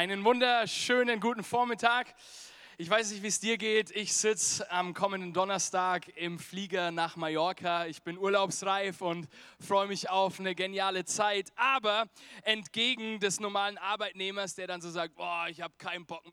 [0.00, 2.14] Einen wunderschönen guten Vormittag.
[2.78, 3.90] Ich weiß nicht, wie es dir geht.
[3.90, 7.84] Ich sitze am kommenden Donnerstag im Flieger nach Mallorca.
[7.84, 9.28] Ich bin urlaubsreif und
[9.60, 11.52] freue mich auf eine geniale Zeit.
[11.54, 12.08] Aber
[12.44, 16.24] entgegen des normalen Arbeitnehmers, der dann so sagt, boah, ich habe keinen Bock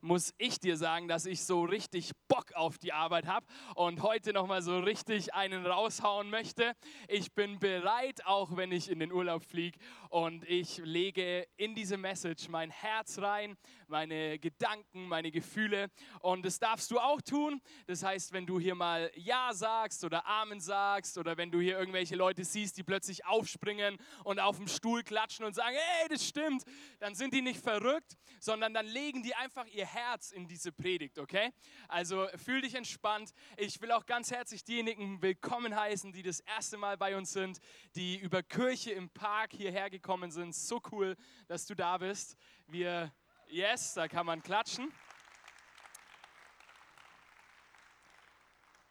[0.00, 4.32] muss ich dir sagen, dass ich so richtig Bock auf die Arbeit habe und heute
[4.32, 6.74] nochmal so richtig einen raushauen möchte.
[7.08, 9.78] Ich bin bereit, auch wenn ich in den Urlaub fliege
[10.10, 13.56] und ich lege in diese Message mein Herz rein,
[13.88, 15.90] meine Gedanken, meine Gefühle
[16.20, 17.60] und das darfst du auch tun.
[17.86, 21.78] Das heißt, wenn du hier mal Ja sagst oder Amen sagst oder wenn du hier
[21.78, 26.26] irgendwelche Leute siehst, die plötzlich aufspringen und auf dem Stuhl klatschen und sagen, hey, das
[26.26, 26.64] stimmt,
[26.98, 31.18] dann sind die nicht verrückt, sondern dann legen die einfach ihr Herz in diese Predigt,
[31.18, 31.52] okay?
[31.88, 33.32] Also fühl dich entspannt.
[33.56, 37.58] Ich will auch ganz herzlich diejenigen willkommen heißen, die das erste Mal bei uns sind,
[37.94, 40.54] die über Kirche im Park hierher gekommen sind.
[40.54, 41.16] So cool,
[41.48, 42.36] dass du da bist.
[42.66, 43.12] Wir,
[43.48, 44.92] yes, da kann man klatschen.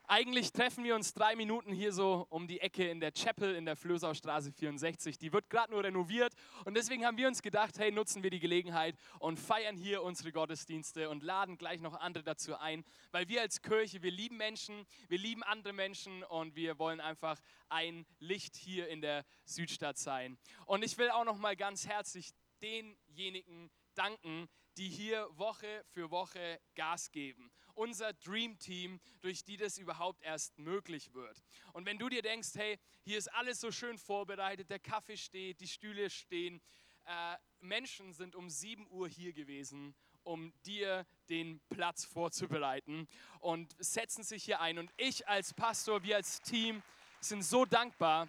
[0.07, 3.65] Eigentlich treffen wir uns drei Minuten hier so um die Ecke in der Chapel in
[3.65, 5.17] der Flößaustraße 64.
[5.17, 6.31] Die wird gerade nur renoviert
[6.63, 10.31] und deswegen haben wir uns gedacht, hey, nutzen wir die Gelegenheit und feiern hier unsere
[10.31, 14.85] Gottesdienste und laden gleich noch andere dazu ein, weil wir als Kirche, wir lieben Menschen,
[15.07, 20.37] wir lieben andere Menschen und wir wollen einfach ein Licht hier in der Südstadt sein.
[20.67, 22.29] Und ich will auch noch mal ganz herzlich
[22.61, 29.77] denjenigen danken, die hier Woche für Woche Gas geben unser Dream Team, durch die das
[29.77, 31.43] überhaupt erst möglich wird.
[31.73, 35.59] Und wenn du dir denkst, hey, hier ist alles so schön vorbereitet, der Kaffee steht,
[35.59, 36.61] die Stühle stehen,
[37.05, 43.07] äh, Menschen sind um 7 Uhr hier gewesen, um dir den Platz vorzubereiten
[43.39, 44.79] und setzen sich hier ein.
[44.79, 46.81] Und ich als Pastor, wir als Team
[47.19, 48.27] sind so dankbar,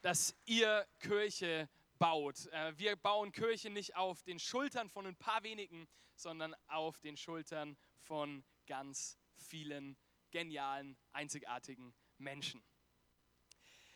[0.00, 1.68] dass ihr Kirche
[2.02, 2.46] baut.
[2.46, 5.86] Äh, wir bauen Kirche nicht auf den Schultern von ein paar wenigen,
[6.16, 9.96] sondern auf den Schultern von ganz vielen
[10.32, 12.60] genialen, einzigartigen Menschen.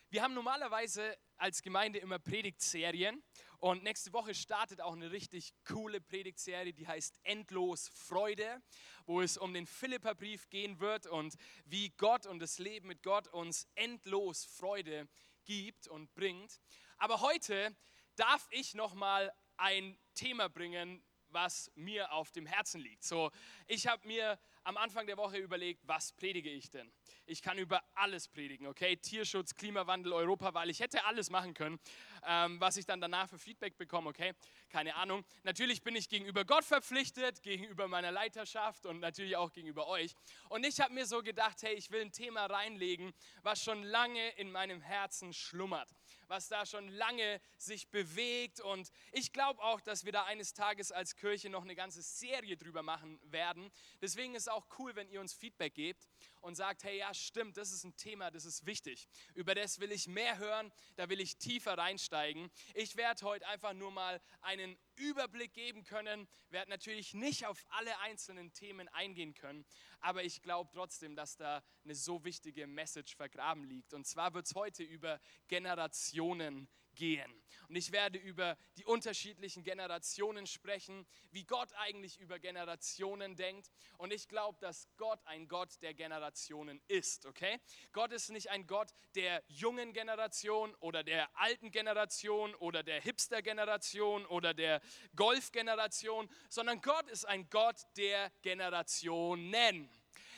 [0.09, 3.21] Wir haben normalerweise als Gemeinde immer Predigtserien
[3.57, 8.61] und nächste Woche startet auch eine richtig coole Predigtserie, die heißt Endlos Freude,
[9.05, 11.35] wo es um den Philipperbrief gehen wird und
[11.65, 15.09] wie Gott und das Leben mit Gott uns endlos Freude
[15.43, 16.61] gibt und bringt.
[16.99, 17.75] Aber heute
[18.17, 23.03] darf ich noch mal ein Thema bringen, was mir auf dem Herzen liegt.
[23.03, 23.31] So,
[23.67, 26.91] ich habe mir am Anfang der Woche überlegt, was predige ich denn?
[27.25, 28.97] Ich kann über alles predigen, okay?
[28.97, 31.79] Tierschutz, Klimawandel, Europawahl, ich hätte alles machen können,
[32.25, 34.33] ähm, was ich dann danach für Feedback bekomme, okay?
[34.67, 35.23] Keine Ahnung.
[35.43, 40.13] Natürlich bin ich gegenüber Gott verpflichtet, gegenüber meiner Leiterschaft und natürlich auch gegenüber euch.
[40.49, 43.13] Und ich habe mir so gedacht, hey, ich will ein Thema reinlegen,
[43.43, 45.89] was schon lange in meinem Herzen schlummert
[46.29, 48.59] was da schon lange sich bewegt.
[48.59, 52.57] Und ich glaube auch, dass wir da eines Tages als Kirche noch eine ganze Serie
[52.57, 53.71] drüber machen werden.
[54.01, 56.07] Deswegen ist es auch cool, wenn ihr uns Feedback gebt
[56.41, 59.07] und sagt, hey, ja, stimmt, das ist ein Thema, das ist wichtig.
[59.35, 62.49] Über das will ich mehr hören, da will ich tiefer reinsteigen.
[62.73, 67.99] Ich werde heute einfach nur mal einen Überblick geben können, werde natürlich nicht auf alle
[67.99, 69.65] einzelnen Themen eingehen können,
[69.99, 73.93] aber ich glaube trotzdem, dass da eine so wichtige Message vergraben liegt.
[73.93, 76.67] Und zwar wird es heute über Generationen
[76.97, 77.33] gehen.
[77.69, 83.71] Und ich werde über die unterschiedlichen Generationen sprechen, wie Gott eigentlich über Generationen denkt.
[83.97, 87.59] Und ich glaube, dass Gott ein Gott der Generationen ist, okay?
[87.91, 94.25] Gott ist nicht ein Gott der jungen Generation oder der alten Generation oder der Hipster-Generation
[94.25, 94.81] oder der
[95.15, 99.89] Golf-Generation, sondern Gott ist ein Gott der Generationen.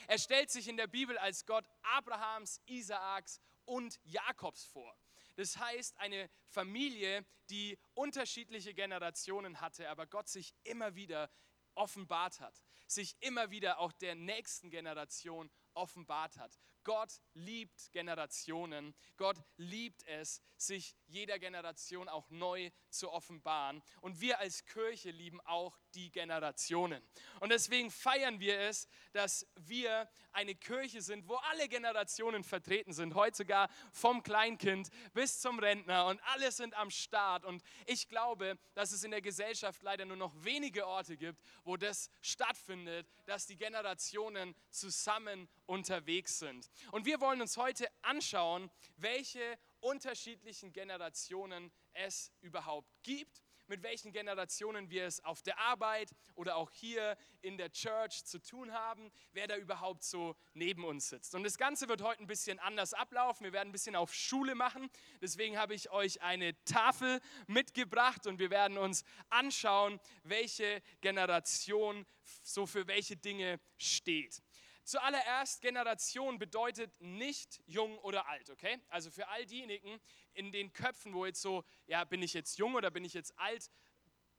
[0.08, 4.99] Er stellt sich in der Bibel als Gott Abrahams, Isaaks und Jakobs vor.
[5.40, 11.32] Das heißt, eine Familie, die unterschiedliche Generationen hatte, aber Gott sich immer wieder
[11.76, 16.60] offenbart hat, sich immer wieder auch der nächsten Generation offenbart hat.
[16.90, 18.96] Gott liebt Generationen.
[19.16, 23.84] Gott liebt es, sich jeder Generation auch neu zu offenbaren.
[24.02, 27.08] Und wir als Kirche lieben auch die Generationen.
[27.42, 33.14] Und deswegen feiern wir es, dass wir eine Kirche sind, wo alle Generationen vertreten sind.
[33.14, 37.46] Heute sogar vom Kleinkind bis zum Rentner und alle sind am Start.
[37.46, 41.78] Und ich glaube, dass es in der Gesellschaft leider nur noch wenige Orte gibt, wo
[41.78, 46.68] das stattfindet, dass die Generationen zusammen unterwegs sind.
[46.92, 49.40] Und wir wollen uns heute anschauen, welche
[49.82, 56.72] unterschiedlichen Generationen es überhaupt gibt, mit welchen Generationen wir es auf der Arbeit oder auch
[56.72, 61.36] hier in der Church zu tun haben, wer da überhaupt so neben uns sitzt.
[61.36, 63.44] Und das Ganze wird heute ein bisschen anders ablaufen.
[63.44, 64.90] Wir werden ein bisschen auf Schule machen.
[65.22, 72.08] Deswegen habe ich euch eine Tafel mitgebracht und wir werden uns anschauen, welche Generation
[72.44, 74.42] so für welche Dinge steht.
[74.90, 78.80] Zuallererst, Generation bedeutet nicht jung oder alt, okay?
[78.90, 80.02] Also für all diejenigen
[80.34, 83.38] in den Köpfen, wo jetzt so, ja, bin ich jetzt jung oder bin ich jetzt
[83.38, 83.70] alt,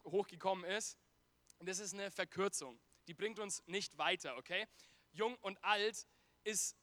[0.02, 0.99] hochgekommen ist,
[1.61, 2.81] das ist eine Verkürzung.
[3.06, 4.67] Die bringt uns nicht weiter, okay?
[5.12, 6.08] Jung und alt
[6.43, 6.76] ist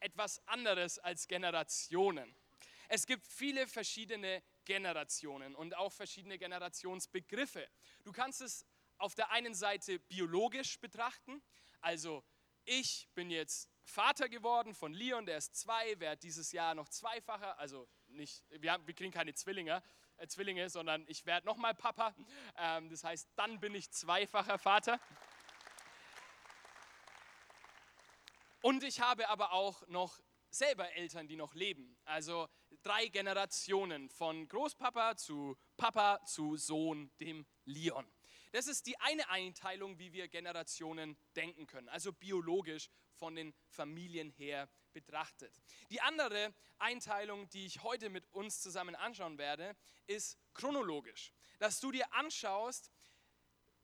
[0.00, 2.36] etwas anderes als Generationen.
[2.90, 7.66] Es gibt viele verschiedene Generationen und auch verschiedene Generationsbegriffe.
[8.04, 8.66] Du kannst es
[8.98, 11.42] auf der einen Seite biologisch betrachten,
[11.80, 12.22] also
[12.64, 17.58] ich bin jetzt Vater geworden von Leon, der ist zwei, werde dieses Jahr noch zweifacher,
[17.58, 19.82] also nicht, wir, haben, wir kriegen keine Zwillinge,
[20.16, 22.14] äh, Zwillinge, sondern ich werde nochmal Papa.
[22.56, 25.00] Ähm, das heißt, dann bin ich zweifacher Vater.
[28.62, 31.98] Und ich habe aber auch noch selber Eltern, die noch leben.
[32.04, 32.48] Also
[32.82, 38.06] drei Generationen von Großpapa zu Papa zu Sohn, dem Leon.
[38.54, 44.30] Das ist die eine Einteilung, wie wir Generationen denken können, also biologisch von den Familien
[44.30, 45.60] her betrachtet.
[45.90, 49.74] Die andere Einteilung, die ich heute mit uns zusammen anschauen werde,
[50.06, 51.32] ist chronologisch.
[51.58, 52.92] Dass du dir anschaust,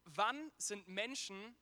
[0.04, 1.56] wann sind Menschen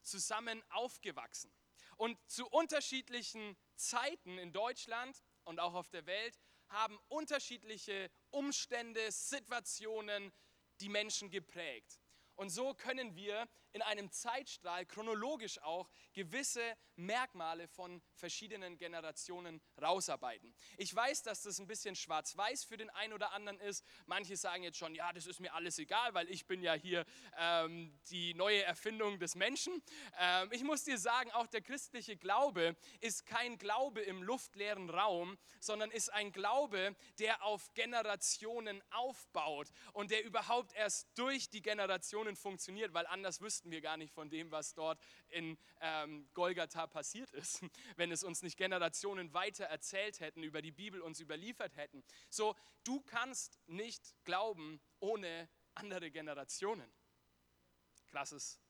[0.00, 1.52] zusammen aufgewachsen.
[1.98, 10.32] Und zu unterschiedlichen Zeiten in Deutschland und auch auf der Welt haben unterschiedliche Umstände, Situationen
[10.80, 12.00] die Menschen geprägt.
[12.36, 16.62] Und so können wir in einem Zeitstrahl chronologisch auch gewisse
[16.94, 20.54] Merkmale von verschiedenen Generationen rausarbeiten.
[20.78, 23.84] Ich weiß, dass das ein bisschen schwarz-weiß für den einen oder anderen ist.
[24.06, 27.04] Manche sagen jetzt schon, ja, das ist mir alles egal, weil ich bin ja hier
[27.36, 29.82] ähm, die neue Erfindung des Menschen.
[30.20, 35.36] Ähm, ich muss dir sagen, auch der christliche Glaube ist kein Glaube im luftleeren Raum,
[35.58, 42.36] sondern ist ein Glaube, der auf Generationen aufbaut und der überhaupt erst durch die Generationen
[42.36, 45.00] funktioniert, weil anders wüssten wüssten wir gar nicht von dem, was dort
[45.30, 47.62] in ähm, Golgatha passiert ist,
[47.96, 52.04] wenn es uns nicht Generationen weiter erzählt hätten, über die Bibel uns überliefert hätten.
[52.28, 56.92] So, du kannst nicht glauben ohne andere Generationen.
[58.08, 58.60] Krasses,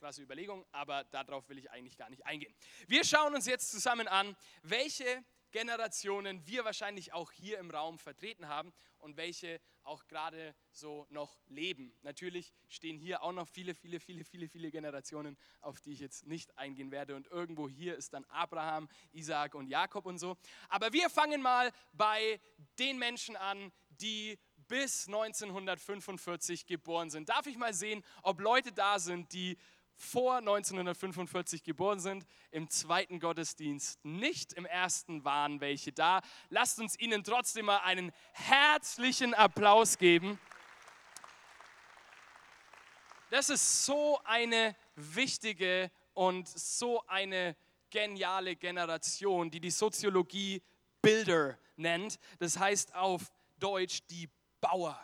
[0.00, 2.52] krasse Überlegung, aber darauf will ich eigentlich gar nicht eingehen.
[2.88, 8.48] Wir schauen uns jetzt zusammen an, welche Generationen wir wahrscheinlich auch hier im Raum vertreten
[8.48, 11.94] haben und welche auch gerade so noch leben.
[12.02, 16.26] Natürlich stehen hier auch noch viele, viele, viele, viele, viele Generationen, auf die ich jetzt
[16.26, 17.14] nicht eingehen werde.
[17.14, 20.36] Und irgendwo hier ist dann Abraham, Isaac und Jakob und so.
[20.68, 22.40] Aber wir fangen mal bei
[22.78, 24.38] den Menschen an, die
[24.68, 27.28] bis 1945 geboren sind.
[27.28, 29.58] Darf ich mal sehen, ob Leute da sind, die
[30.02, 36.20] vor 1945 geboren sind, im zweiten Gottesdienst nicht, im ersten waren welche da.
[36.48, 40.40] Lasst uns ihnen trotzdem mal einen herzlichen Applaus geben.
[43.30, 47.56] Das ist so eine wichtige und so eine
[47.88, 50.62] geniale Generation, die die Soziologie
[51.00, 52.18] Bilder nennt.
[52.40, 54.28] Das heißt auf Deutsch die
[54.60, 54.98] Bauer.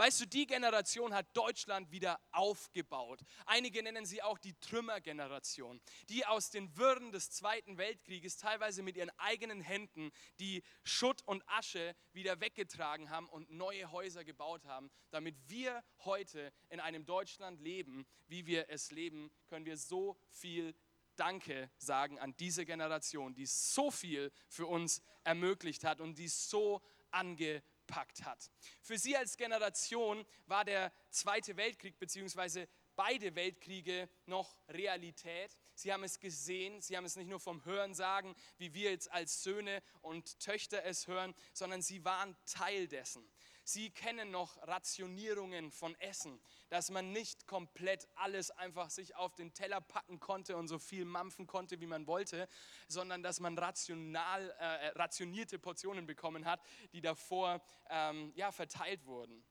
[0.00, 3.20] Weißt du, die Generation hat Deutschland wieder aufgebaut.
[3.44, 8.96] Einige nennen sie auch die Trümmergeneration, die aus den Wirren des Zweiten Weltkrieges teilweise mit
[8.96, 14.90] ihren eigenen Händen die Schutt und Asche wieder weggetragen haben und neue Häuser gebaut haben.
[15.10, 20.74] Damit wir heute in einem Deutschland leben, wie wir es leben, können wir so viel
[21.16, 26.80] Danke sagen an diese Generation, die so viel für uns ermöglicht hat und die so
[27.10, 28.50] ange gepackt hat.
[28.82, 32.66] Für sie als Generation war der Zweite Weltkrieg bzw.
[32.94, 35.56] beide Weltkriege noch Realität.
[35.74, 39.10] Sie haben es gesehen, sie haben es nicht nur vom Hören sagen, wie wir jetzt
[39.10, 43.28] als Söhne und Töchter es hören, sondern sie waren Teil dessen.
[43.72, 49.54] Sie kennen noch Rationierungen von Essen, dass man nicht komplett alles einfach sich auf den
[49.54, 52.48] Teller packen konnte und so viel mampfen konnte, wie man wollte,
[52.88, 56.60] sondern dass man rational, äh, rationierte Portionen bekommen hat,
[56.92, 59.44] die davor ähm, ja, verteilt wurden.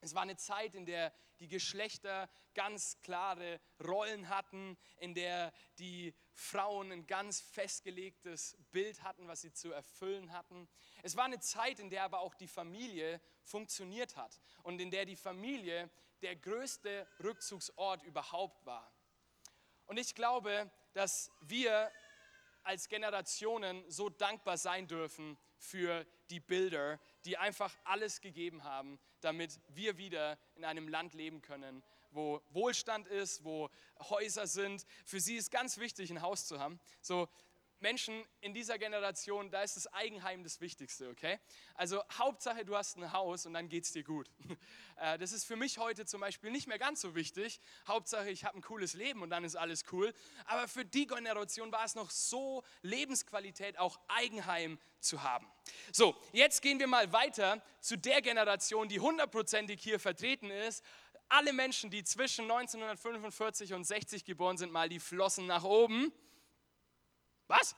[0.00, 6.14] Es war eine Zeit, in der die Geschlechter ganz klare Rollen hatten, in der die
[6.32, 10.68] Frauen ein ganz festgelegtes Bild hatten, was sie zu erfüllen hatten.
[11.02, 15.04] Es war eine Zeit, in der aber auch die Familie funktioniert hat und in der
[15.04, 15.90] die Familie
[16.22, 18.92] der größte Rückzugsort überhaupt war.
[19.86, 21.90] Und ich glaube, dass wir
[22.62, 29.60] als Generationen so dankbar sein dürfen für die Bilder, die einfach alles gegeben haben, damit
[29.68, 34.86] wir wieder in einem Land leben können, wo Wohlstand ist, wo Häuser sind.
[35.04, 36.80] Für sie ist ganz wichtig, ein Haus zu haben.
[37.00, 37.28] So,
[37.80, 41.38] Menschen in dieser Generation, da ist das Eigenheim das Wichtigste, okay?
[41.74, 44.30] Also Hauptsache, du hast ein Haus und dann geht es dir gut.
[45.00, 47.60] Äh, das ist für mich heute zum Beispiel nicht mehr ganz so wichtig.
[47.86, 50.12] Hauptsache, ich habe ein cooles Leben und dann ist alles cool.
[50.44, 55.46] Aber für die Generation war es noch so Lebensqualität, auch Eigenheim zu haben.
[55.92, 60.84] So, jetzt gehen wir mal weiter zu der Generation, die hundertprozentig hier vertreten ist.
[61.28, 66.12] Alle Menschen, die zwischen 1945 und 60 geboren sind, mal die Flossen nach oben.
[67.48, 67.74] Was?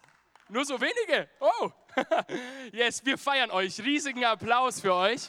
[0.48, 1.28] Nur so wenige?
[1.38, 1.70] Oh,
[2.72, 3.80] yes, wir feiern euch.
[3.80, 5.28] Riesigen Applaus für euch.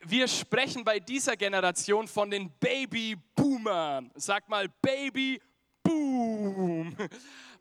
[0.00, 4.10] Wir sprechen bei dieser Generation von den Baby-Boomern.
[4.16, 5.44] Sag mal Baby-Boom.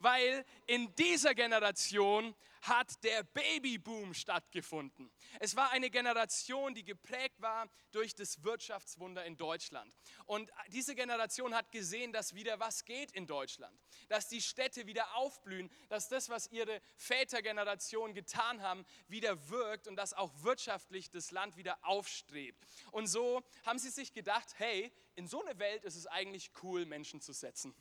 [0.04, 5.12] Weil in dieser Generation hat der Babyboom stattgefunden.
[5.40, 9.94] Es war eine Generation, die geprägt war durch das Wirtschaftswunder in Deutschland.
[10.26, 15.16] Und diese Generation hat gesehen, dass wieder was geht in Deutschland, dass die Städte wieder
[15.16, 21.32] aufblühen, dass das, was ihre Vätergeneration getan haben, wieder wirkt und dass auch wirtschaftlich das
[21.32, 22.64] Land wieder aufstrebt.
[22.92, 26.86] Und so haben sie sich gedacht, hey, in so eine Welt ist es eigentlich cool,
[26.86, 27.76] Menschen zu setzen.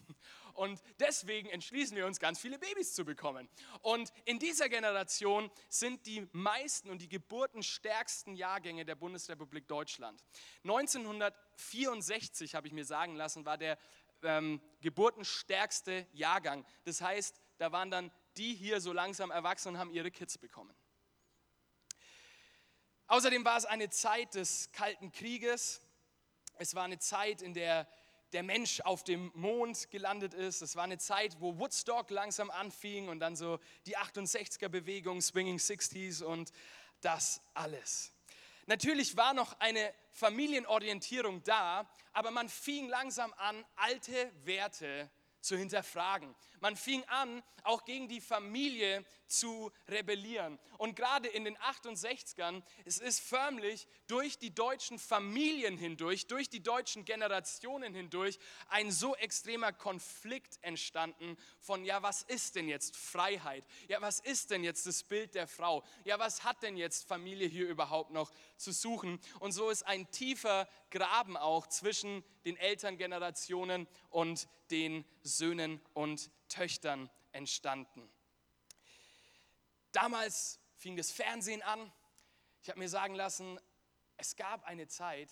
[0.54, 3.48] Und deswegen entschließen wir uns, ganz viele Babys zu bekommen.
[3.80, 10.22] Und in dieser Generation sind die meisten und die geburtenstärksten Jahrgänge der Bundesrepublik Deutschland.
[10.64, 13.78] 1964, habe ich mir sagen lassen, war der
[14.22, 16.64] ähm, geburtenstärkste Jahrgang.
[16.84, 20.74] Das heißt, da waren dann die hier so langsam erwachsen und haben ihre Kids bekommen.
[23.06, 25.82] Außerdem war es eine Zeit des Kalten Krieges.
[26.56, 27.86] Es war eine Zeit, in der
[28.32, 30.62] der Mensch auf dem Mond gelandet ist.
[30.62, 36.22] Es war eine Zeit, wo Woodstock langsam anfing und dann so die 68er-Bewegung, Swinging 60s
[36.22, 36.52] und
[37.00, 38.12] das alles.
[38.66, 45.10] Natürlich war noch eine Familienorientierung da, aber man fing langsam an, alte Werte
[45.40, 46.34] zu hinterfragen.
[46.62, 50.60] Man fing an, auch gegen die Familie zu rebellieren.
[50.78, 56.62] Und gerade in den 68ern, es ist förmlich durch die deutschen Familien hindurch, durch die
[56.62, 58.38] deutschen Generationen hindurch
[58.68, 63.64] ein so extremer Konflikt entstanden von, ja, was ist denn jetzt Freiheit?
[63.88, 65.82] Ja, was ist denn jetzt das Bild der Frau?
[66.04, 69.18] Ja, was hat denn jetzt Familie hier überhaupt noch zu suchen?
[69.40, 77.10] Und so ist ein tiefer Graben auch zwischen den Elterngenerationen und den Söhnen und Töchtern
[77.32, 78.12] entstanden.
[79.92, 81.92] Damals fing das Fernsehen an.
[82.62, 83.58] Ich habe mir sagen lassen,
[84.18, 85.30] es gab eine Zeit,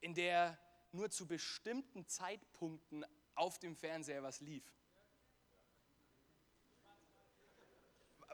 [0.00, 0.58] in der
[0.92, 4.64] nur zu bestimmten Zeitpunkten auf dem Fernseher was lief.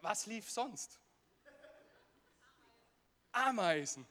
[0.02, 1.00] Was lief sonst?
[3.32, 4.06] Ameisen.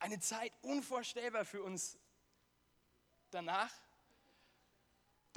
[0.00, 1.96] Eine Zeit unvorstellbar für uns
[3.30, 3.72] danach,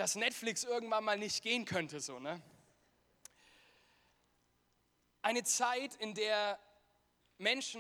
[0.02, 2.42] dass Netflix irgendwann mal nicht gehen könnte, so, ne?
[5.22, 6.58] Eine Zeit, in der
[7.38, 7.80] Menschen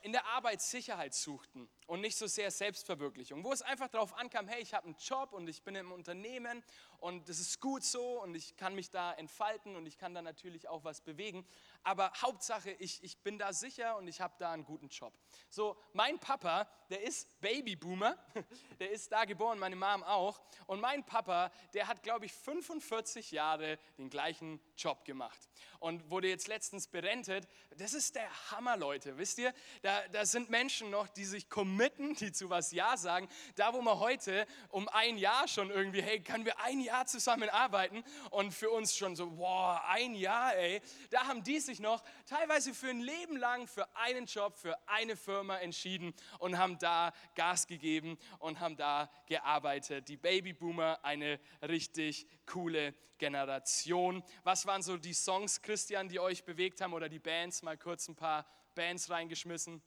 [0.00, 4.48] in der Arbeit Sicherheit suchten und nicht so sehr Selbstverwirklichung, wo es einfach darauf ankam,
[4.48, 6.62] hey, ich habe einen Job und ich bin im Unternehmen
[6.98, 10.22] und das ist gut so und ich kann mich da entfalten und ich kann da
[10.22, 11.46] natürlich auch was bewegen,
[11.82, 15.12] aber Hauptsache, ich, ich bin da sicher und ich habe da einen guten Job.
[15.50, 18.16] So, mein Papa, der ist Babyboomer,
[18.80, 23.30] der ist da geboren, meine Mom auch und mein Papa, der hat, glaube ich, 45
[23.30, 27.46] Jahre den gleichen Job gemacht und wurde jetzt letztens berentet.
[27.76, 29.54] Das ist der Hammer, Leute, wisst ihr?
[29.82, 31.75] Da, da sind Menschen noch, die sich committen,
[32.20, 33.28] die zu was Ja sagen.
[33.54, 38.02] Da, wo wir heute um ein Jahr schon irgendwie, hey, können wir ein Jahr zusammenarbeiten?
[38.30, 40.80] Und für uns schon so, boah, ein Jahr, ey.
[41.10, 45.16] Da haben die sich noch teilweise für ein Leben lang für einen Job, für eine
[45.16, 50.08] Firma entschieden und haben da Gas gegeben und haben da gearbeitet.
[50.08, 54.22] Die Babyboomer, eine richtig coole Generation.
[54.44, 57.62] Was waren so die Songs, Christian, die euch bewegt haben oder die Bands?
[57.62, 59.82] Mal kurz ein paar Bands reingeschmissen.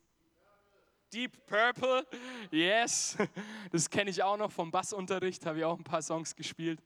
[1.11, 2.05] Deep Purple,
[2.51, 3.17] yes,
[3.71, 6.79] das kenne ich auch noch vom Bassunterricht, habe ich auch ein paar Songs gespielt.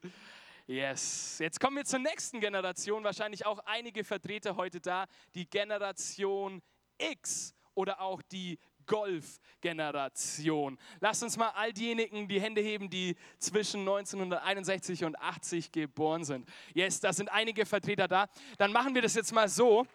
[0.66, 6.62] Yes, jetzt kommen wir zur nächsten Generation, wahrscheinlich auch einige Vertreter heute da, die Generation
[6.98, 10.78] X oder auch die Golf-Generation.
[11.02, 16.48] Lasst uns mal all diejenigen die Hände heben, die zwischen 1961 und 80 geboren sind.
[16.74, 18.30] Yes, da sind einige Vertreter da.
[18.58, 19.86] Dann machen wir das jetzt mal so.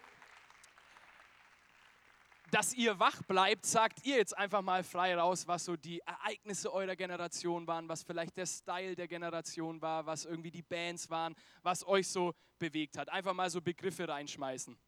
[2.51, 6.73] Dass ihr wach bleibt, sagt ihr jetzt einfach mal frei raus, was so die Ereignisse
[6.73, 11.35] eurer Generation waren, was vielleicht der Style der Generation war, was irgendwie die Bands waren,
[11.63, 13.09] was euch so bewegt hat.
[13.11, 14.79] Einfach mal so Begriffe reinschmeißen.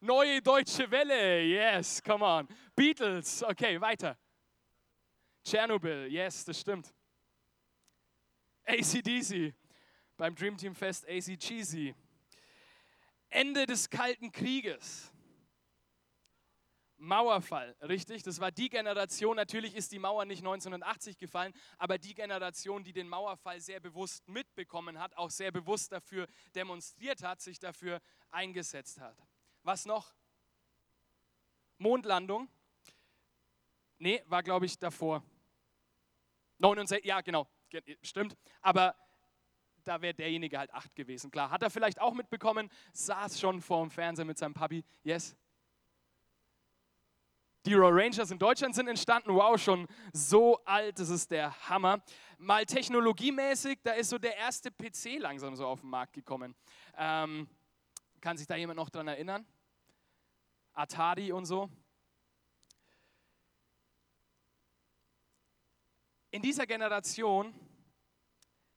[0.00, 2.46] Neue deutsche Welle, yes, come on.
[2.76, 4.16] Beatles, okay, weiter.
[5.42, 6.94] Tschernobyl, yes, das stimmt.
[8.64, 9.54] ACDC,
[10.16, 11.94] beim Dream Team Fest AC Cheesy.
[13.30, 15.12] Ende des Kalten Krieges.
[16.98, 18.24] Mauerfall, richtig?
[18.24, 22.92] Das war die Generation, natürlich ist die Mauer nicht 1980 gefallen, aber die Generation, die
[22.92, 28.00] den Mauerfall sehr bewusst mitbekommen hat, auch sehr bewusst dafür demonstriert hat, sich dafür
[28.30, 29.16] eingesetzt hat.
[29.62, 30.12] Was noch?
[31.78, 32.48] Mondlandung?
[33.98, 35.22] Nee, war glaube ich davor.
[36.58, 37.48] 69, ja genau,
[38.02, 38.36] stimmt.
[38.60, 38.96] Aber
[39.84, 41.30] da wäre derjenige halt acht gewesen.
[41.30, 44.84] Klar, hat er vielleicht auch mitbekommen, saß schon vor dem Fernseher mit seinem Papi.
[45.02, 45.36] Yes.
[47.66, 49.34] Die Royal Rangers in Deutschland sind entstanden.
[49.34, 52.02] Wow, schon so alt, das ist der Hammer.
[52.38, 56.54] Mal technologiemäßig, da ist so der erste PC langsam so auf den Markt gekommen.
[56.96, 57.48] Ähm,
[58.20, 59.44] kann sich da jemand noch dran erinnern?
[60.72, 61.68] Atari und so.
[66.30, 67.54] In dieser Generation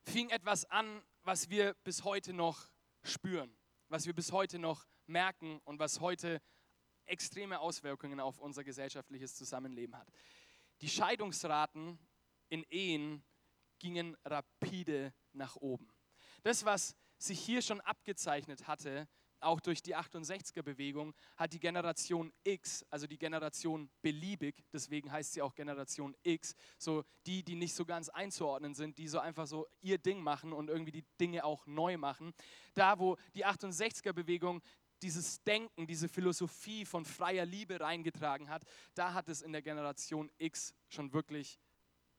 [0.04, 2.70] fing etwas an, was wir bis heute noch
[3.04, 3.56] spüren,
[3.90, 6.42] was wir bis heute noch merken und was heute
[7.06, 10.08] extreme Auswirkungen auf unser gesellschaftliches Zusammenleben hat.
[10.82, 12.00] Die Scheidungsraten
[12.50, 13.24] in Ehen
[13.80, 15.92] gingen rapide nach oben.
[16.44, 19.08] Das, was sich hier schon abgezeichnet hatte,
[19.42, 25.42] auch durch die 68er-Bewegung hat die Generation X, also die Generation beliebig, deswegen heißt sie
[25.42, 29.68] auch Generation X, so die, die nicht so ganz einzuordnen sind, die so einfach so
[29.82, 32.34] ihr Ding machen und irgendwie die Dinge auch neu machen.
[32.76, 34.62] Da, wo die 68er-Bewegung
[35.02, 40.30] dieses Denken, diese Philosophie von freier Liebe reingetragen hat, da hat es in der Generation
[40.38, 41.60] X schon wirklich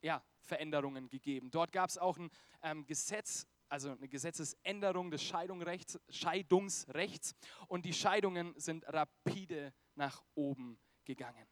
[0.00, 1.50] ja, Veränderungen gegeben.
[1.50, 2.30] Dort gab es auch ein
[2.62, 7.34] ähm, Gesetz also eine Gesetzesänderung des Scheidungsrechts, Scheidungsrechts
[7.68, 11.46] und die Scheidungen sind rapide nach oben gegangen.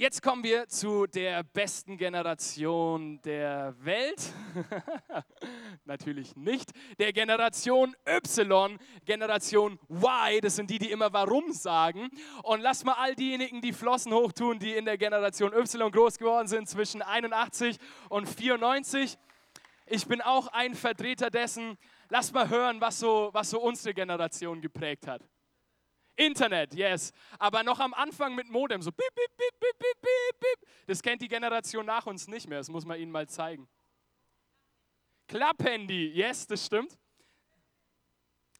[0.00, 4.32] Jetzt kommen wir zu der besten Generation der Welt.
[5.84, 6.70] Natürlich nicht.
[6.98, 12.08] Der Generation Y, Generation Y, das sind die, die immer warum sagen.
[12.44, 16.48] Und lass mal all diejenigen die Flossen hochtun, die in der Generation Y groß geworden
[16.48, 17.76] sind, zwischen 81
[18.08, 19.18] und 94
[19.92, 21.76] ich bin auch ein Vertreter dessen.
[22.08, 25.20] Lass mal hören, was so, was so unsere Generation geprägt hat.
[26.16, 27.12] Internet, yes.
[27.38, 30.70] Aber noch am Anfang mit Modem, so bip, bip, bip, bip, bip, bip, bip.
[30.86, 33.68] Das kennt die Generation nach uns nicht mehr, das muss man ihnen mal zeigen.
[35.28, 36.98] Klapphandy, yes, das stimmt.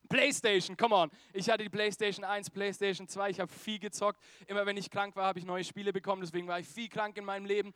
[0.08, 1.10] PlayStation, come on.
[1.32, 4.20] Ich hatte die PlayStation 1, PlayStation 2, ich habe viel gezockt.
[4.48, 7.16] Immer wenn ich krank war, habe ich neue Spiele bekommen, deswegen war ich viel krank
[7.16, 7.72] in meinem Leben.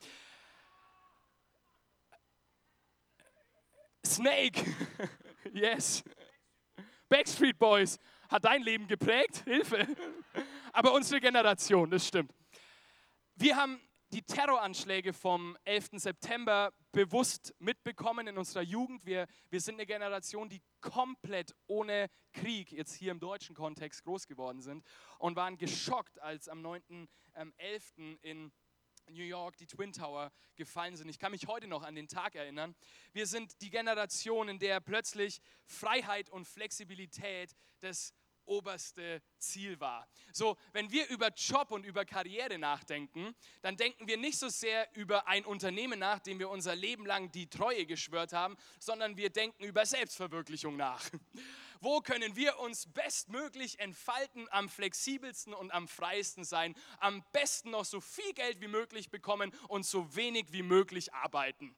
[4.04, 4.64] Snake,
[5.52, 6.02] yes.
[7.08, 7.98] Backstreet Boys
[8.34, 9.86] hat dein Leben geprägt, Hilfe.
[10.72, 12.34] Aber unsere Generation, das stimmt.
[13.36, 13.80] Wir haben
[14.12, 15.90] die Terroranschläge vom 11.
[15.92, 19.06] September bewusst mitbekommen in unserer Jugend.
[19.06, 24.26] Wir, wir sind eine Generation, die komplett ohne Krieg, jetzt hier im deutschen Kontext, groß
[24.26, 24.84] geworden sind
[25.18, 27.06] und waren geschockt, als am 9.11.
[27.36, 28.52] Ähm, in
[29.10, 31.08] New York die Twin Tower gefallen sind.
[31.08, 32.74] Ich kann mich heute noch an den Tag erinnern.
[33.12, 38.14] Wir sind die Generation, in der plötzlich Freiheit und Flexibilität das
[38.46, 40.08] oberste Ziel war.
[40.32, 44.88] So, wenn wir über Job und über Karriere nachdenken, dann denken wir nicht so sehr
[44.94, 49.30] über ein Unternehmen nach, dem wir unser Leben lang die Treue geschwört haben, sondern wir
[49.30, 51.08] denken über Selbstverwirklichung nach.
[51.80, 57.84] Wo können wir uns bestmöglich entfalten, am flexibelsten und am freiesten sein, am besten noch
[57.84, 61.76] so viel Geld wie möglich bekommen und so wenig wie möglich arbeiten?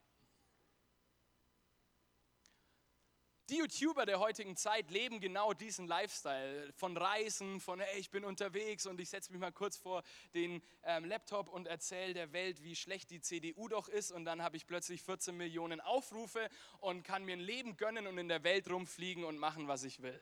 [3.49, 8.25] Die YouTuber der heutigen Zeit leben genau diesen Lifestyle von Reisen, von hey, ich bin
[8.25, 10.03] unterwegs und ich setze mich mal kurz vor
[10.35, 14.43] den ähm, Laptop und erzähle der Welt, wie schlecht die CDU doch ist und dann
[14.43, 16.49] habe ich plötzlich 14 Millionen Aufrufe
[16.81, 20.03] und kann mir ein Leben gönnen und in der Welt rumfliegen und machen, was ich
[20.03, 20.21] will.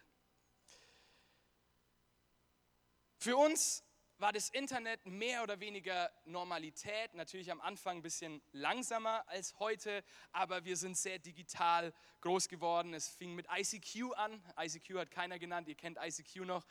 [3.16, 3.82] Für uns
[4.18, 10.04] war das Internet mehr oder weniger Normalität, natürlich am Anfang ein bisschen langsamer als heute,
[10.32, 12.94] aber wir sind sehr digital groß geworden.
[12.94, 16.64] Es fing mit ICQ an, ICQ hat keiner genannt, ihr kennt ICQ noch,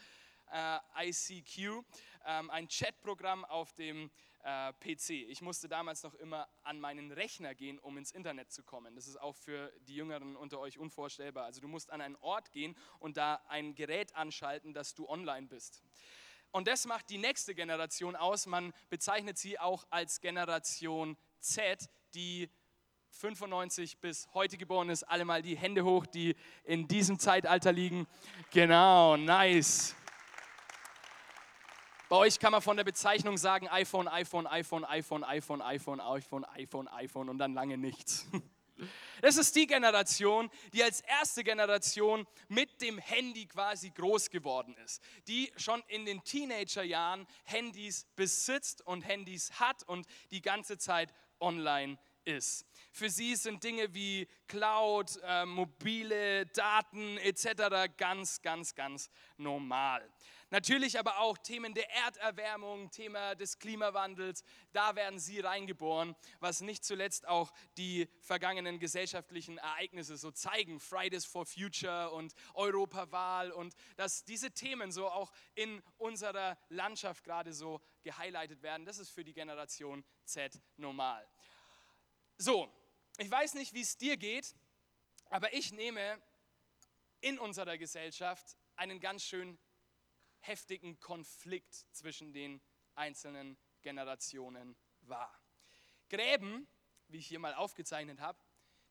[0.52, 1.84] äh, ICQ,
[2.26, 4.10] ähm, ein Chatprogramm auf dem
[4.44, 5.10] äh, PC.
[5.30, 8.96] Ich musste damals noch immer an meinen Rechner gehen, um ins Internet zu kommen.
[8.96, 11.46] Das ist auch für die Jüngeren unter euch unvorstellbar.
[11.46, 15.48] Also du musst an einen Ort gehen und da ein Gerät anschalten, dass du online
[15.48, 15.82] bist.
[16.54, 18.46] Und das macht die nächste Generation aus.
[18.46, 22.48] Man bezeichnet sie auch als Generation Z, die
[23.10, 25.02] 95 bis heute geboren ist.
[25.02, 28.06] Alle mal die Hände hoch, die in diesem Zeitalter liegen.
[28.52, 29.96] Genau, nice.
[32.08, 36.46] Bei euch kann man von der Bezeichnung sagen iPhone, iPhone, iPhone, iPhone, iPhone, iPhone, iPhone,
[36.46, 38.28] iPhone, iPhone und dann lange nichts.
[39.22, 45.02] Das ist die Generation, die als erste Generation mit dem Handy quasi groß geworden ist,
[45.28, 51.98] die schon in den Teenagerjahren Handys besitzt und Handys hat und die ganze Zeit online
[52.26, 52.66] ist.
[52.92, 57.92] Für sie sind Dinge wie Cloud, äh, mobile Daten etc.
[57.98, 60.08] ganz, ganz, ganz normal.
[60.54, 66.86] Natürlich aber auch Themen der Erderwärmung, Thema des Klimawandels, da werden sie reingeboren, was nicht
[66.86, 74.26] zuletzt auch die vergangenen gesellschaftlichen Ereignisse so zeigen, Fridays for Future und Europawahl und dass
[74.26, 79.34] diese Themen so auch in unserer Landschaft gerade so gehighlightet werden, das ist für die
[79.34, 81.28] Generation Z normal.
[82.38, 82.72] So,
[83.18, 84.54] ich weiß nicht, wie es dir geht,
[85.32, 86.22] aber ich nehme
[87.22, 89.58] in unserer Gesellschaft einen ganz schön
[90.46, 92.62] heftigen Konflikt zwischen den
[92.96, 95.34] einzelnen Generationen wahr.
[96.10, 96.68] Gräben,
[97.08, 98.40] wie ich hier mal aufgezeichnet habe,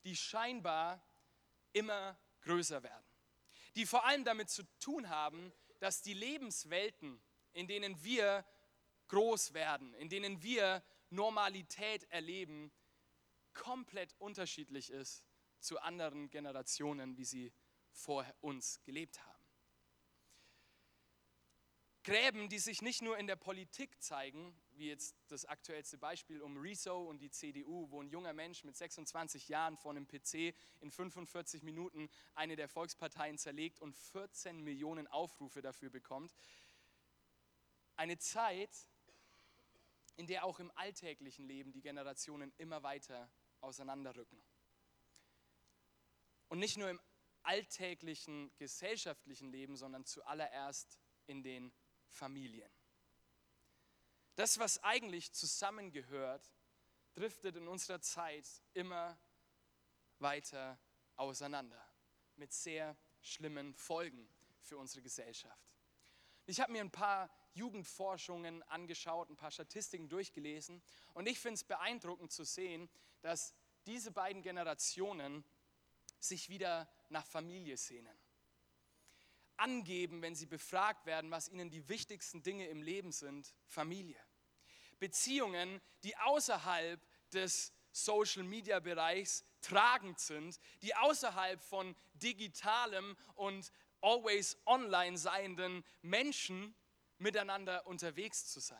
[0.04, 1.04] die scheinbar
[1.72, 3.06] immer größer werden,
[3.76, 8.44] die vor allem damit zu tun haben, dass die Lebenswelten, in denen wir
[9.08, 12.72] groß werden, in denen wir Normalität erleben,
[13.52, 15.24] komplett unterschiedlich ist
[15.60, 17.52] zu anderen Generationen, wie sie
[17.92, 19.31] vor uns gelebt haben.
[22.04, 26.56] Gräben, die sich nicht nur in der Politik zeigen, wie jetzt das aktuellste Beispiel um
[26.56, 30.90] Rezo und die CDU, wo ein junger Mensch mit 26 Jahren vor einem PC in
[30.90, 36.34] 45 Minuten eine der Volksparteien zerlegt und 14 Millionen Aufrufe dafür bekommt.
[37.94, 38.88] Eine Zeit,
[40.16, 44.42] in der auch im alltäglichen Leben die Generationen immer weiter auseinanderrücken.
[46.48, 47.00] Und nicht nur im
[47.44, 51.72] alltäglichen gesellschaftlichen Leben, sondern zuallererst in den
[52.12, 52.70] Familien.
[54.36, 56.52] Das, was eigentlich zusammengehört,
[57.14, 59.18] driftet in unserer Zeit immer
[60.18, 60.78] weiter
[61.16, 61.84] auseinander
[62.36, 64.28] mit sehr schlimmen Folgen
[64.60, 65.68] für unsere Gesellschaft.
[66.46, 71.64] Ich habe mir ein paar Jugendforschungen angeschaut, ein paar Statistiken durchgelesen und ich finde es
[71.64, 72.88] beeindruckend zu sehen,
[73.20, 73.54] dass
[73.86, 75.44] diese beiden Generationen
[76.18, 78.21] sich wieder nach Familie sehnen
[79.62, 84.20] angeben, wenn sie befragt werden, was ihnen die wichtigsten Dinge im Leben sind, Familie.
[84.98, 87.00] Beziehungen, die außerhalb
[87.32, 96.74] des Social-Media-Bereichs tragend sind, die außerhalb von digitalem und always online seienden Menschen
[97.18, 98.78] miteinander unterwegs zu sein.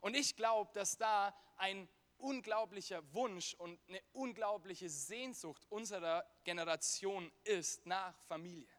[0.00, 7.86] Und ich glaube, dass da ein unglaublicher Wunsch und eine unglaubliche Sehnsucht unserer Generation ist
[7.86, 8.77] nach Familie.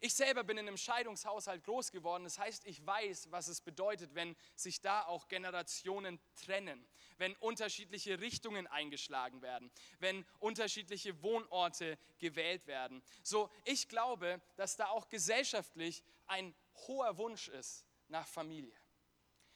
[0.00, 2.24] Ich selber bin in einem Scheidungshaushalt groß geworden.
[2.24, 8.20] Das heißt, ich weiß, was es bedeutet, wenn sich da auch Generationen trennen, wenn unterschiedliche
[8.20, 13.02] Richtungen eingeschlagen werden, wenn unterschiedliche Wohnorte gewählt werden.
[13.22, 16.54] So, ich glaube, dass da auch gesellschaftlich ein
[16.86, 18.76] hoher Wunsch ist nach Familie.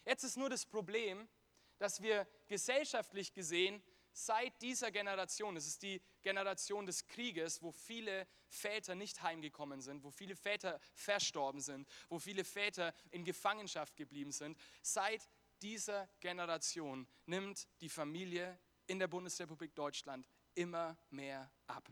[0.06, 1.28] Jetzt ist nur das Problem,
[1.78, 8.26] dass wir gesellschaftlich gesehen seit dieser Generation, es ist die Generation des Krieges, wo viele
[8.48, 14.32] Väter nicht heimgekommen sind, wo viele Väter verstorben sind, wo viele Väter in Gefangenschaft geblieben
[14.32, 15.28] sind, seit
[15.62, 21.88] dieser Generation nimmt die Familie in der Bundesrepublik Deutschland immer mehr ab.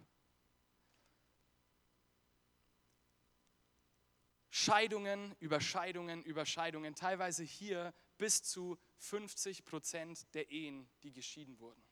[4.50, 11.87] Scheidungen, Überscheidungen, Überscheidungen, teilweise hier bis zu 50 Prozent der Ehen, die geschieden wurden.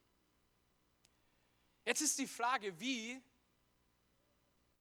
[1.87, 3.23] Jetzt ist die Frage, wie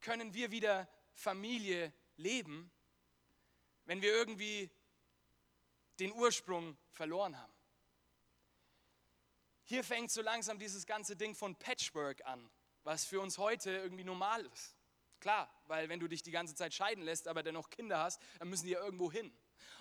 [0.01, 2.71] können wir wieder Familie leben,
[3.85, 4.71] wenn wir irgendwie
[5.99, 7.53] den Ursprung verloren haben.
[9.65, 12.49] Hier fängt so langsam dieses ganze Ding von Patchwork an,
[12.83, 14.75] was für uns heute irgendwie normal ist.
[15.19, 18.49] Klar, weil wenn du dich die ganze Zeit scheiden lässt, aber dennoch Kinder hast, dann
[18.49, 19.31] müssen die ja irgendwo hin.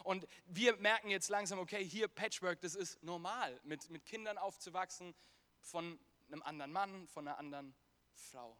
[0.02, 5.14] Und wir merken jetzt langsam, okay, hier Patchwork, das ist normal, mit, mit Kindern aufzuwachsen,
[5.62, 5.98] von
[6.34, 7.74] einem anderen Mann, von einer anderen
[8.12, 8.58] Frau.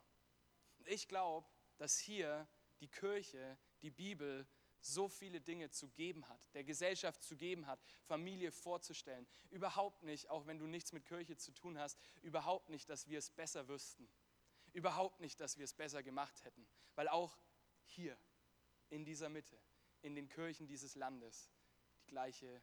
[0.79, 2.49] Und ich glaube, dass hier
[2.81, 4.47] die Kirche, die Bibel
[4.81, 9.27] so viele Dinge zu geben hat, der Gesellschaft zu geben hat, Familie vorzustellen.
[9.51, 13.19] Überhaupt nicht, auch wenn du nichts mit Kirche zu tun hast, überhaupt nicht, dass wir
[13.19, 14.09] es besser wüssten.
[14.73, 16.67] Überhaupt nicht, dass wir es besser gemacht hätten.
[16.97, 17.39] Weil auch
[17.85, 18.19] hier,
[18.91, 19.59] in dieser Mitte,
[20.03, 21.51] in den Kirchen dieses Landes
[22.01, 22.63] die gleiche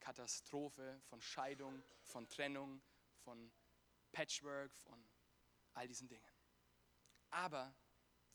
[0.00, 2.80] Katastrophe von Scheidung, von Trennung,
[3.18, 3.52] von
[4.12, 5.08] Patchwork, von
[5.74, 6.26] all diesen Dingen.
[7.30, 7.74] Aber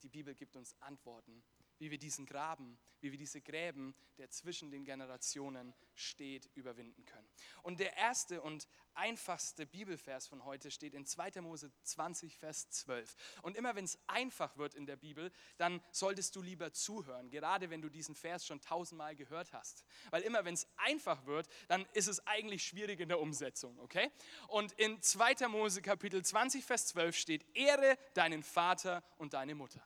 [0.03, 1.43] die Bibel gibt uns Antworten
[1.77, 7.27] wie wir diesen Graben, wie wir diese Gräben, der zwischen den Generationen steht, überwinden können.
[7.63, 11.41] Und der erste und einfachste Bibelvers von heute steht in 2.
[11.41, 13.15] Mose 20, Vers 12.
[13.41, 17.69] Und immer wenn es einfach wird in der Bibel, dann solltest du lieber zuhören, gerade
[17.69, 19.85] wenn du diesen Vers schon tausendmal gehört hast.
[20.09, 24.11] Weil immer wenn es einfach wird, dann ist es eigentlich schwierig in der Umsetzung, okay?
[24.47, 25.47] Und in 2.
[25.47, 29.85] Mose Kapitel 20, Vers 12 steht, Ehre deinen Vater und deine Mutter.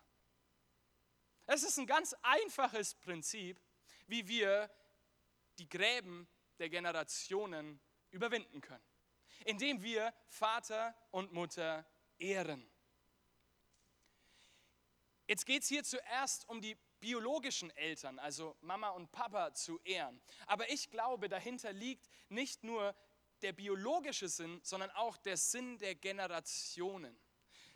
[1.51, 3.59] Es ist ein ganz einfaches Prinzip,
[4.05, 4.69] wie wir
[5.57, 6.27] die Gräben
[6.59, 7.81] der Generationen
[8.11, 8.85] überwinden können,
[9.45, 11.87] indem wir Vater und Mutter
[12.19, 12.69] ehren.
[15.25, 20.21] Jetzt geht es hier zuerst um die biologischen Eltern, also Mama und Papa zu ehren.
[20.45, 22.95] Aber ich glaube, dahinter liegt nicht nur
[23.41, 27.19] der biologische Sinn, sondern auch der Sinn der Generationen.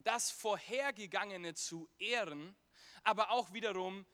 [0.01, 2.55] Das Vorhergegangene zu ehren
[3.03, 4.05] aber auch wiederum,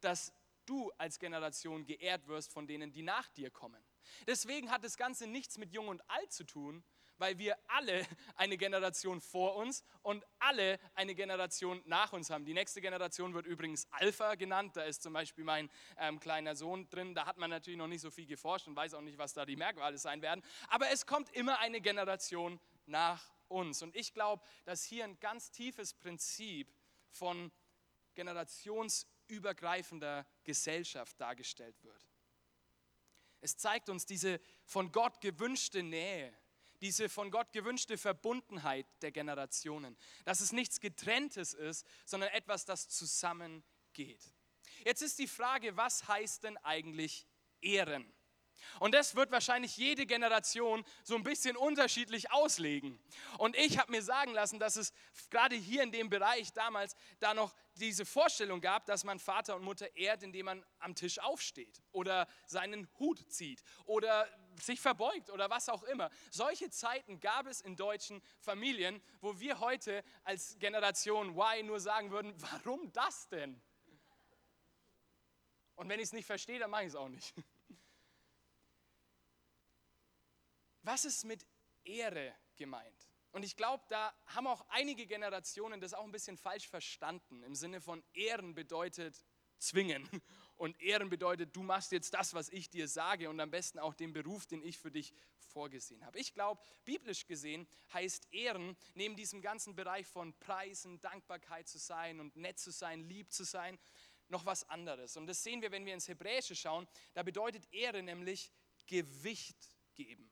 [0.00, 0.32] dass
[0.66, 3.82] du als Generation geehrt wirst von denen, die nach dir kommen.
[4.26, 6.84] Deswegen hat das Ganze nichts mit Jung und Alt zu tun,
[7.18, 8.06] weil wir alle
[8.36, 12.44] eine Generation vor uns und alle eine Generation nach uns haben.
[12.44, 14.76] Die nächste Generation wird übrigens Alpha genannt.
[14.76, 17.14] Da ist zum Beispiel mein ähm, kleiner Sohn drin.
[17.14, 19.44] Da hat man natürlich noch nicht so viel geforscht und weiß auch nicht, was da
[19.44, 20.44] die Merkmale sein werden.
[20.68, 23.82] Aber es kommt immer eine Generation nach uns.
[23.82, 26.72] Und ich glaube, dass hier ein ganz tiefes Prinzip
[27.10, 27.50] von
[28.18, 32.08] generationsübergreifender Gesellschaft dargestellt wird.
[33.40, 36.36] Es zeigt uns diese von Gott gewünschte Nähe,
[36.80, 42.88] diese von Gott gewünschte Verbundenheit der Generationen, dass es nichts Getrenntes ist, sondern etwas, das
[42.88, 44.32] zusammengeht.
[44.84, 47.24] Jetzt ist die Frage, was heißt denn eigentlich
[47.60, 48.12] Ehren?
[48.80, 52.98] Und das wird wahrscheinlich jede Generation so ein bisschen unterschiedlich auslegen.
[53.38, 54.92] Und ich habe mir sagen lassen, dass es
[55.30, 59.62] gerade hier in dem Bereich damals da noch diese Vorstellung gab, dass man Vater und
[59.62, 64.28] Mutter ehrt, indem man am Tisch aufsteht oder seinen Hut zieht oder
[64.60, 66.10] sich verbeugt oder was auch immer.
[66.30, 72.10] Solche Zeiten gab es in deutschen Familien, wo wir heute als Generation Y nur sagen
[72.10, 73.60] würden, warum das denn?
[75.76, 77.32] Und wenn ich es nicht verstehe, dann mache ich es auch nicht.
[80.82, 81.46] Was ist mit
[81.84, 83.07] Ehre gemeint?
[83.30, 87.42] Und ich glaube, da haben auch einige Generationen das auch ein bisschen falsch verstanden.
[87.42, 89.24] Im Sinne von Ehren bedeutet
[89.58, 90.08] zwingen.
[90.56, 93.94] Und Ehren bedeutet, du machst jetzt das, was ich dir sage und am besten auch
[93.94, 96.18] den Beruf, den ich für dich vorgesehen habe.
[96.18, 102.18] Ich glaube, biblisch gesehen heißt Ehren, neben diesem ganzen Bereich von Preisen, Dankbarkeit zu sein
[102.18, 103.78] und nett zu sein, lieb zu sein,
[104.26, 105.16] noch was anderes.
[105.16, 106.88] Und das sehen wir, wenn wir ins Hebräische schauen.
[107.14, 108.50] Da bedeutet Ehre nämlich
[108.88, 110.28] Gewicht geben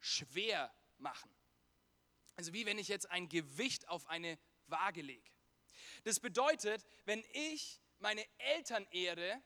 [0.00, 1.30] schwer machen.
[2.38, 5.28] Also wie wenn ich jetzt ein Gewicht auf eine Waage lege.
[6.04, 9.42] Das bedeutet, wenn ich meine Eltern ehre,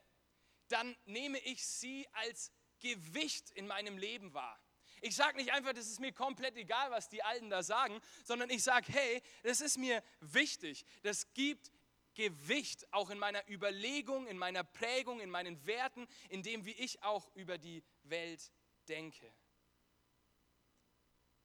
[0.68, 4.62] dann nehme ich sie als Gewicht in meinem Leben wahr.
[5.00, 8.50] Ich sage nicht einfach, das ist mir komplett egal, was die Alten da sagen, sondern
[8.50, 10.84] ich sage, hey, das ist mir wichtig.
[11.02, 11.72] Das gibt
[12.12, 17.02] Gewicht auch in meiner Überlegung, in meiner Prägung, in meinen Werten, in dem, wie ich
[17.02, 18.52] auch über die Welt
[18.86, 19.32] denke.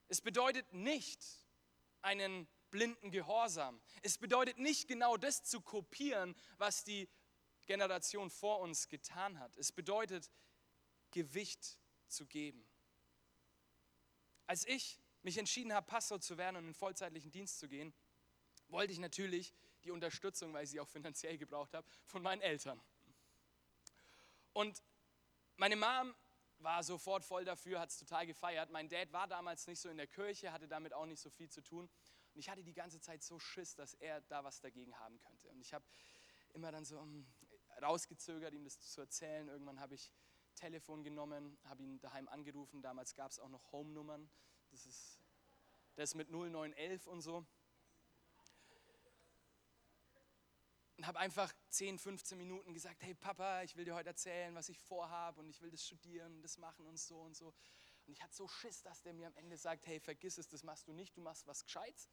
[0.07, 1.23] Es bedeutet nicht
[2.01, 3.81] einen blinden Gehorsam.
[4.01, 7.09] Es bedeutet nicht genau das zu kopieren, was die
[7.65, 9.55] Generation vor uns getan hat.
[9.57, 10.31] Es bedeutet
[11.11, 12.67] Gewicht zu geben.
[14.45, 17.93] Als ich mich entschieden habe, Pastor zu werden und in vollzeitlichen Dienst zu gehen,
[18.69, 22.81] wollte ich natürlich die Unterstützung, weil ich sie auch finanziell gebraucht habe, von meinen Eltern.
[24.53, 24.81] Und
[25.57, 26.15] meine Mom
[26.59, 28.69] war sofort voll dafür, hat es total gefeiert.
[28.71, 31.49] Mein Dad war damals nicht so in der Kirche, hatte damit auch nicht so viel
[31.49, 31.89] zu tun.
[32.33, 35.49] Und ich hatte die ganze Zeit so Schiss, dass er da was dagegen haben könnte.
[35.49, 35.85] Und ich habe
[36.53, 37.25] immer dann so um,
[37.81, 39.47] rausgezögert, ihm das zu erzählen.
[39.47, 40.13] Irgendwann habe ich
[40.55, 42.81] Telefon genommen, habe ihn daheim angerufen.
[42.81, 44.29] Damals gab es auch noch Home-Nummern.
[44.71, 45.19] Das ist
[45.95, 47.45] das mit 0911 und so.
[51.07, 54.67] Und habe einfach 10, 15 Minuten gesagt, hey Papa, ich will dir heute erzählen, was
[54.67, 57.53] ich vorhabe und ich will das studieren, das machen und so und so.
[58.05, 60.63] Und ich hatte so Schiss, dass der mir am Ende sagt, hey, vergiss es, das
[60.63, 62.09] machst du nicht, du machst was Gescheites.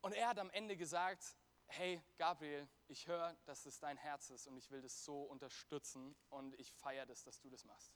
[0.00, 4.46] Und er hat am Ende gesagt, hey Gabriel, ich höre, dass es dein Herz ist
[4.46, 7.92] und ich will das so unterstützen und ich feiere das, dass du das machst.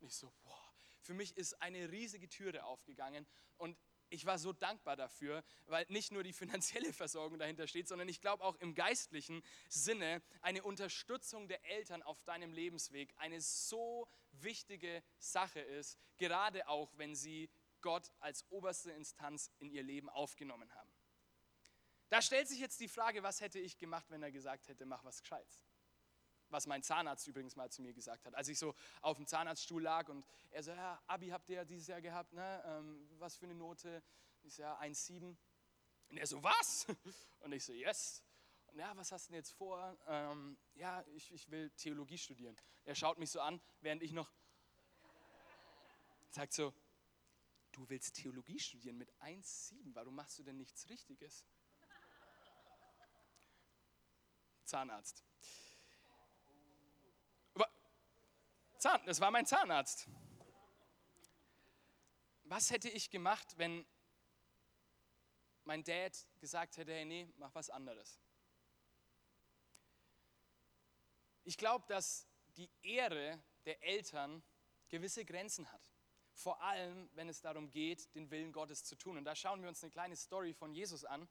[0.00, 4.52] Und ich so, boah, für mich ist eine riesige Türe aufgegangen und ich war so
[4.52, 8.74] dankbar dafür, weil nicht nur die finanzielle Versorgung dahinter steht, sondern ich glaube auch im
[8.74, 16.68] geistlichen Sinne eine Unterstützung der Eltern auf deinem Lebensweg eine so wichtige Sache ist, gerade
[16.68, 20.90] auch wenn sie Gott als oberste Instanz in ihr Leben aufgenommen haben.
[22.08, 25.04] Da stellt sich jetzt die Frage, was hätte ich gemacht, wenn er gesagt hätte, mach
[25.04, 25.64] was Gescheites?
[26.50, 29.82] Was mein Zahnarzt übrigens mal zu mir gesagt hat, als ich so auf dem Zahnarztstuhl
[29.82, 32.62] lag und er so, ja, Abi habt ihr ja dieses Jahr gehabt, ne?
[32.66, 34.02] Ähm, was für eine Note?
[34.42, 35.36] Ich Jahr 1,7.
[36.08, 36.86] Und er so, was?
[37.40, 38.22] Und ich so, yes.
[38.66, 39.96] Und ja, was hast du denn jetzt vor?
[40.06, 42.56] Ähm, ja, ich, ich will Theologie studieren.
[42.84, 44.30] Er schaut mich so an, während ich noch
[46.36, 46.74] sagt so,
[47.72, 51.46] du willst Theologie studieren mit 1,7, warum machst du denn nichts Richtiges?
[54.64, 55.24] Zahnarzt.
[58.78, 60.08] Zahn, das war mein Zahnarzt.
[62.44, 63.86] Was hätte ich gemacht, wenn
[65.64, 68.20] mein Dad gesagt hätte, hey, nee, mach was anderes?
[71.44, 74.42] Ich glaube, dass die Ehre der Eltern
[74.88, 75.82] gewisse Grenzen hat.
[76.32, 79.16] Vor allem, wenn es darum geht, den Willen Gottes zu tun.
[79.16, 81.28] Und da schauen wir uns eine kleine Story von Jesus an,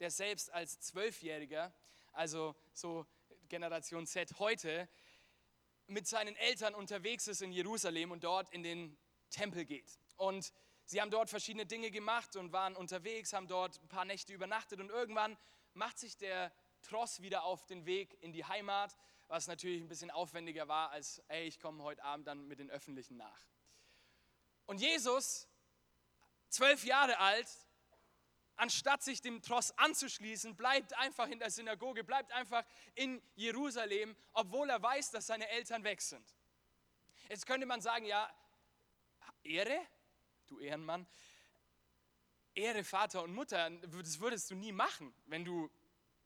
[0.00, 1.72] der selbst als Zwölfjähriger,
[2.12, 3.06] also so
[3.48, 4.88] Generation Z heute,
[5.88, 8.96] mit seinen Eltern unterwegs ist in Jerusalem und dort in den
[9.30, 9.98] Tempel geht.
[10.16, 10.52] Und
[10.84, 14.80] sie haben dort verschiedene Dinge gemacht und waren unterwegs, haben dort ein paar Nächte übernachtet
[14.80, 15.36] und irgendwann
[15.74, 18.96] macht sich der Tross wieder auf den Weg in die Heimat,
[19.26, 22.70] was natürlich ein bisschen aufwendiger war als, ey, ich komme heute Abend dann mit den
[22.70, 23.42] Öffentlichen nach.
[24.66, 25.48] Und Jesus,
[26.48, 27.48] zwölf Jahre alt,
[28.58, 34.68] anstatt sich dem Tross anzuschließen, bleibt einfach in der Synagoge, bleibt einfach in Jerusalem, obwohl
[34.68, 36.34] er weiß, dass seine Eltern weg sind.
[37.28, 38.30] Jetzt könnte man sagen, ja,
[39.42, 39.80] Ehre,
[40.48, 41.06] du Ehrenmann,
[42.54, 45.70] Ehre Vater und Mutter, das würdest du nie machen, wenn du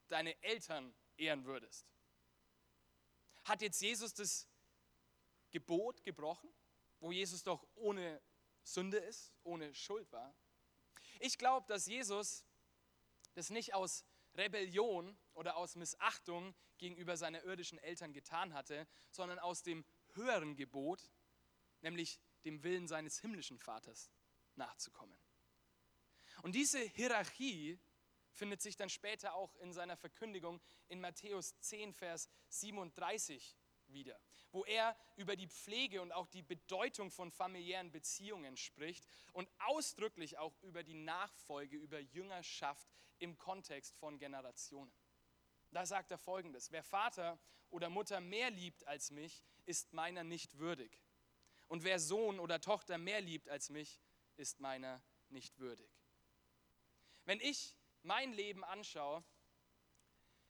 [0.09, 1.87] deine Eltern ehren würdest.
[3.45, 4.49] Hat jetzt Jesus das
[5.51, 6.49] Gebot gebrochen,
[7.01, 8.23] wo Jesus doch ohne
[8.63, 10.35] Sünde ist, ohne Schuld war?
[11.25, 12.45] Ich glaube, dass Jesus
[13.35, 14.05] das nicht aus
[14.35, 21.13] Rebellion oder aus Missachtung gegenüber seinen irdischen Eltern getan hatte, sondern aus dem höheren Gebot,
[21.81, 24.11] nämlich dem Willen seines himmlischen Vaters
[24.57, 25.17] nachzukommen.
[26.43, 27.79] Und diese Hierarchie
[28.33, 33.57] findet sich dann später auch in seiner Verkündigung in Matthäus 10, Vers 37
[33.93, 39.49] wieder, wo er über die Pflege und auch die Bedeutung von familiären Beziehungen spricht und
[39.59, 44.93] ausdrücklich auch über die Nachfolge, über Jüngerschaft im Kontext von Generationen.
[45.71, 47.39] Da sagt er folgendes, wer Vater
[47.71, 51.03] oder Mutter mehr liebt als mich, ist meiner nicht würdig.
[51.69, 54.01] Und wer Sohn oder Tochter mehr liebt als mich,
[54.37, 55.91] ist meiner nicht würdig.
[57.25, 59.25] Wenn ich mein Leben anschaue,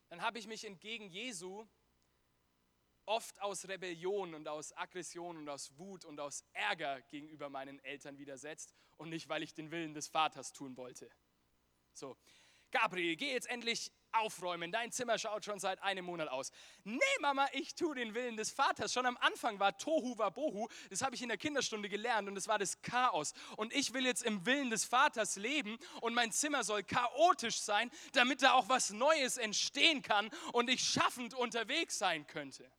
[0.09, 1.67] dann habe ich mich entgegen Jesu
[3.07, 8.19] oft aus Rebellion und aus Aggression und aus Wut und aus Ärger gegenüber meinen Eltern
[8.19, 11.11] widersetzt und nicht, weil ich den Willen des Vaters tun wollte.
[11.95, 12.17] So,
[12.71, 14.73] Gabriel, geh jetzt endlich aufräumen.
[14.73, 16.51] Dein Zimmer schaut schon seit einem Monat aus.
[16.85, 18.93] Nee, Mama, ich tue den Willen des Vaters.
[18.93, 20.69] Schon am Anfang war Tohu war Bohu.
[20.91, 23.33] Das habe ich in der Kinderstunde gelernt und es war das Chaos.
[23.57, 27.91] Und ich will jetzt im Willen des Vaters leben und mein Zimmer soll chaotisch sein,
[28.13, 32.71] damit da auch was Neues entstehen kann und ich schaffend unterwegs sein könnte.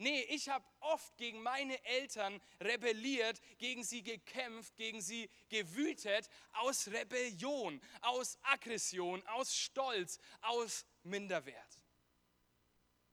[0.00, 6.86] Nee, ich habe oft gegen meine Eltern rebelliert, gegen sie gekämpft, gegen sie gewütet, aus
[6.86, 11.80] Rebellion, aus Aggression, aus Stolz, aus Minderwert.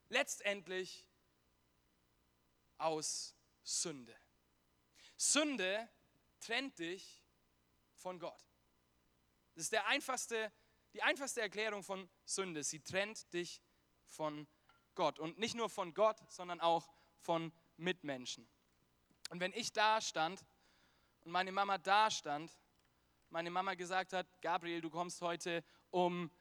[0.10, 1.08] Letztendlich
[2.78, 4.16] aus Sünde.
[5.18, 5.90] Sünde
[6.40, 7.24] trennt dich
[7.96, 8.46] von Gott.
[9.56, 10.52] Das ist der einfachste,
[10.94, 12.64] die einfachste Erklärung von Sünde.
[12.64, 13.60] Sie trennt dich
[14.06, 14.48] von
[14.96, 15.20] Gott.
[15.20, 18.48] Und nicht nur von Gott, sondern auch von Mitmenschen.
[19.30, 20.46] Und wenn ich da stand
[21.22, 22.58] und meine Mama da stand,
[23.30, 26.32] meine Mama gesagt hat, Gabriel, du kommst heute um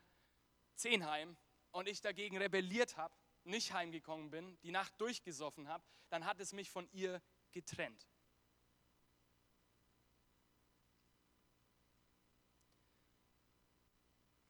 [0.77, 1.37] 10 heim
[1.73, 3.15] und ich dagegen rebelliert habe,
[3.45, 7.21] nicht heimgekommen bin, die Nacht durchgesoffen habe, dann hat es mich von ihr
[7.53, 8.07] getrennt.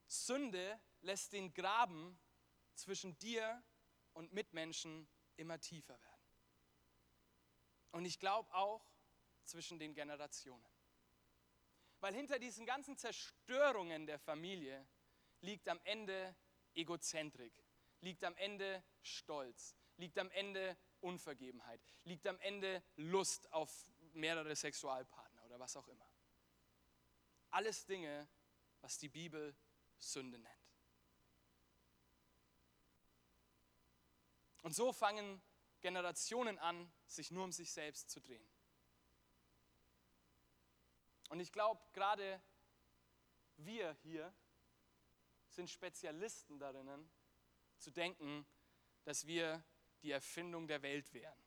[0.06, 2.18] Sünde lässt den Graben
[2.74, 3.62] zwischen dir
[4.14, 6.14] und Mitmenschen immer tiefer werden.
[7.90, 8.84] Und ich glaube auch
[9.44, 10.66] zwischen den Generationen.
[12.00, 14.86] Weil hinter diesen ganzen Zerstörungen der Familie
[15.40, 16.34] liegt am Ende
[16.74, 17.52] Egozentrik,
[18.00, 25.44] liegt am Ende Stolz, liegt am Ende Unvergebenheit, liegt am Ende Lust auf mehrere Sexualpartner
[25.44, 26.10] oder was auch immer.
[27.50, 28.28] Alles Dinge,
[28.80, 29.56] was die Bibel
[29.98, 30.63] Sünde nennt.
[34.64, 35.42] Und so fangen
[35.82, 38.48] Generationen an, sich nur um sich selbst zu drehen.
[41.28, 42.42] Und ich glaube, gerade
[43.58, 44.34] wir hier
[45.50, 47.10] sind Spezialisten darin,
[47.76, 48.46] zu denken,
[49.04, 49.62] dass wir
[50.02, 51.38] die Erfindung der Welt wären.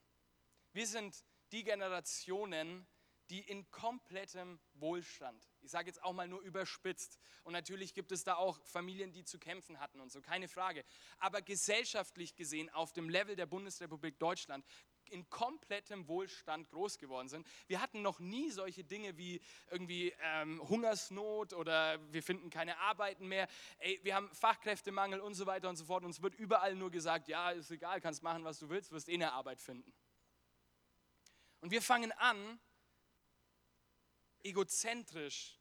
[0.73, 2.87] Wir sind die Generationen,
[3.31, 8.23] die in komplettem Wohlstand, ich sage jetzt auch mal nur überspitzt, und natürlich gibt es
[8.23, 10.85] da auch Familien, die zu kämpfen hatten und so, keine Frage,
[11.19, 14.65] aber gesellschaftlich gesehen auf dem Level der Bundesrepublik Deutschland
[15.09, 17.45] in komplettem Wohlstand groß geworden sind.
[17.67, 23.27] Wir hatten noch nie solche Dinge wie irgendwie ähm, Hungersnot oder wir finden keine Arbeiten
[23.27, 23.49] mehr.
[23.79, 26.05] Ey, wir haben Fachkräftemangel und so weiter und so fort.
[26.05, 29.15] Uns wird überall nur gesagt, ja, ist egal, kannst machen, was du willst, wirst eh
[29.15, 29.93] eine Arbeit finden.
[31.59, 32.59] Und wir fangen an,
[34.43, 35.56] egozentrisch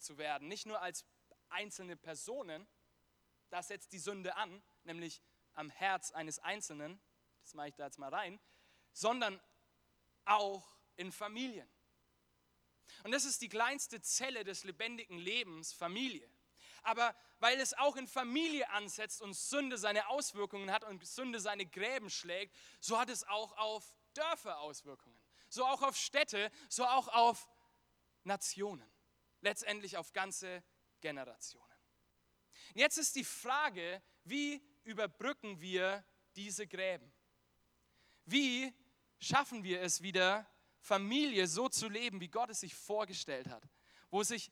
[0.00, 1.04] zu werden, nicht nur als
[1.48, 2.66] einzelne Personen,
[3.50, 5.22] da setzt die Sünde an, nämlich
[5.54, 7.00] am Herz eines Einzelnen,
[7.42, 8.40] das mache ich da jetzt mal rein,
[8.92, 9.40] sondern
[10.24, 11.68] auch in Familien.
[13.04, 16.28] Und das ist die kleinste Zelle des lebendigen Lebens, Familie.
[16.82, 21.66] Aber weil es auch in Familie ansetzt und Sünde seine Auswirkungen hat und Sünde seine
[21.66, 25.18] Gräben schlägt, so hat es auch auf Dörfer Auswirkungen.
[25.48, 27.48] So auch auf Städte, so auch auf
[28.24, 28.88] Nationen.
[29.40, 30.62] Letztendlich auf ganze
[31.00, 31.66] Generationen.
[32.74, 36.04] Jetzt ist die Frage, wie überbrücken wir
[36.36, 37.12] diese Gräben?
[38.24, 38.72] Wie
[39.18, 40.46] schaffen wir es wieder,
[40.80, 43.68] Familie so zu leben, wie Gott es sich vorgestellt hat,
[44.10, 44.50] wo sich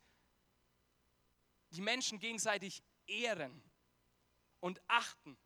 [1.70, 3.62] die Menschen gegenseitig ehren
[4.60, 5.38] und achten,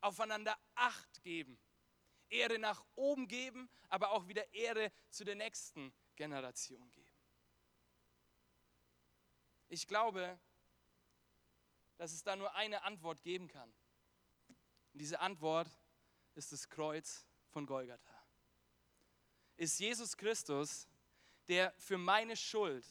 [0.00, 1.58] aufeinander Acht geben,
[2.28, 7.07] Ehre nach oben geben, aber auch wieder Ehre zu der nächsten Generation geben.
[9.68, 10.38] Ich glaube,
[11.96, 13.72] dass es da nur eine Antwort geben kann.
[14.92, 15.68] Und diese Antwort
[16.34, 18.26] ist das Kreuz von Golgatha.
[19.56, 20.88] Ist Jesus Christus,
[21.48, 22.86] der für meine Schuld,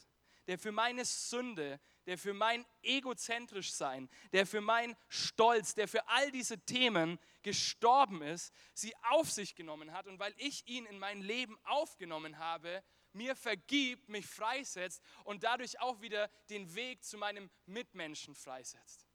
[0.47, 6.07] der für meine Sünde, der für mein egozentrisch sein, der für mein Stolz, der für
[6.07, 10.99] all diese Themen gestorben ist, sie auf sich genommen hat und weil ich ihn in
[10.99, 12.83] mein Leben aufgenommen habe,
[13.17, 19.07] mir vergibt, mich freisetzt und dadurch auch wieder den Weg zu meinem Mitmenschen freisetzt.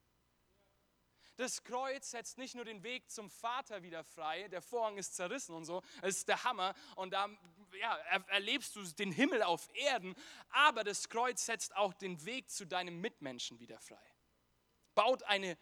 [1.36, 5.54] Das Kreuz setzt nicht nur den Weg zum Vater wieder frei, der Vorhang ist zerrissen
[5.54, 7.28] und so, es ist der Hammer und da
[7.80, 7.96] ja,
[8.28, 10.14] erlebst du den Himmel auf Erden,
[10.50, 14.04] aber das Kreuz setzt auch den Weg zu deinem Mitmenschen wieder frei.
[14.94, 15.56] Baut eine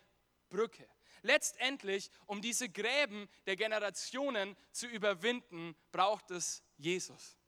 [0.49, 0.88] Brücke.
[1.22, 7.39] Letztendlich, um diese Gräben der Generationen zu überwinden, braucht es Jesus.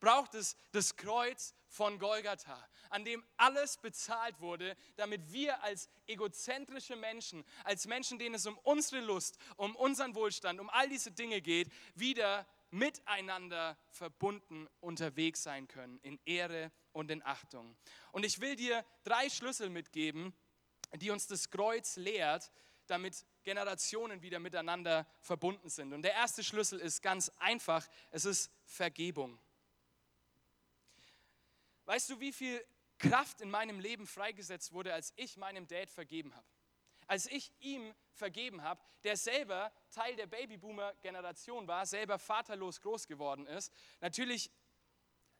[0.00, 6.96] Braucht es das Kreuz von Golgatha, an dem alles bezahlt wurde, damit wir als egozentrische
[6.96, 11.40] Menschen, als Menschen, denen es um unsere Lust, um unseren Wohlstand, um all diese Dinge
[11.40, 17.76] geht, wieder miteinander verbunden unterwegs sein können, in Ehre und in Achtung.
[18.12, 20.34] Und ich will dir drei Schlüssel mitgeben,
[20.96, 22.50] die uns das Kreuz lehrt,
[22.86, 25.92] damit Generationen wieder miteinander verbunden sind.
[25.92, 29.38] Und der erste Schlüssel ist ganz einfach, es ist Vergebung.
[31.88, 32.62] Weißt du, wie viel
[32.98, 36.46] Kraft in meinem Leben freigesetzt wurde, als ich meinem Dad vergeben habe?
[37.06, 43.46] Als ich ihm vergeben habe, der selber Teil der Babyboomer-Generation war, selber vaterlos groß geworden
[43.46, 44.50] ist, natürlich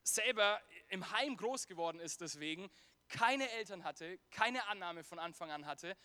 [0.03, 2.70] selber im Heim groß geworden ist deswegen,
[3.09, 5.99] keine Eltern hatte, keine Annahme von Anfang an hatte.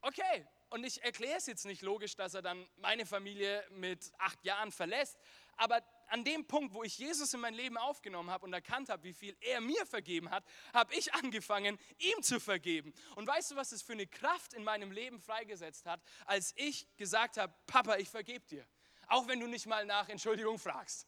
[0.00, 4.42] Okay, und ich erkläre es jetzt nicht logisch, dass er dann meine Familie mit acht
[4.42, 5.18] Jahren verlässt,
[5.58, 9.04] aber an dem Punkt, wo ich Jesus in mein Leben aufgenommen habe und erkannt habe,
[9.04, 12.92] wie viel er mir vergeben hat, habe ich angefangen, ihm zu vergeben.
[13.14, 16.86] Und weißt du, was es für eine Kraft in meinem Leben freigesetzt hat, als ich
[16.96, 18.66] gesagt habe, Papa, ich vergebe dir.
[19.08, 21.06] Auch wenn du nicht mal nach Entschuldigung fragst.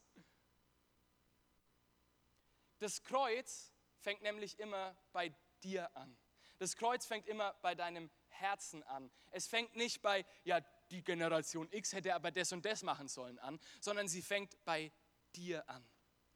[2.78, 5.34] Das Kreuz fängt nämlich immer bei
[5.64, 6.16] dir an.
[6.59, 9.11] Das Kreuz fängt immer bei deinem Herzen an.
[9.30, 10.61] Es fängt nicht bei, ja,
[10.91, 14.93] die Generation X hätte aber das und das machen sollen an, sondern sie fängt bei
[15.34, 15.84] dir an.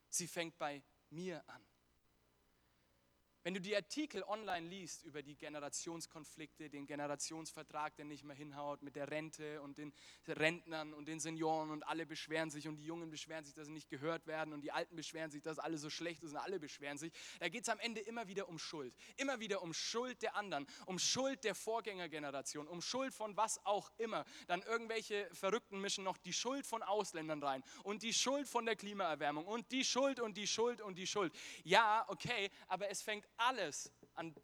[0.08, 1.64] Sie fängt bei mir an.
[3.44, 8.82] Wenn du die Artikel online liest über die Generationskonflikte, den Generationsvertrag, der nicht mehr hinhaut
[8.82, 9.92] mit der Rente und den
[10.28, 13.72] Rentnern und den Senioren und alle beschweren sich und die Jungen beschweren sich, dass sie
[13.72, 16.60] nicht gehört werden und die Alten beschweren sich, dass alles so schlecht ist und alle
[16.60, 18.94] beschweren sich, da geht es am Ende immer wieder um Schuld.
[19.16, 23.90] Immer wieder um Schuld der anderen, um Schuld der Vorgängergeneration, um Schuld von was auch
[23.98, 24.24] immer.
[24.46, 28.76] Dann irgendwelche Verrückten mischen noch die Schuld von Ausländern rein und die Schuld von der
[28.76, 31.32] Klimaerwärmung und die Schuld und die Schuld und die Schuld.
[31.64, 34.34] Ja, okay, aber es fängt alles an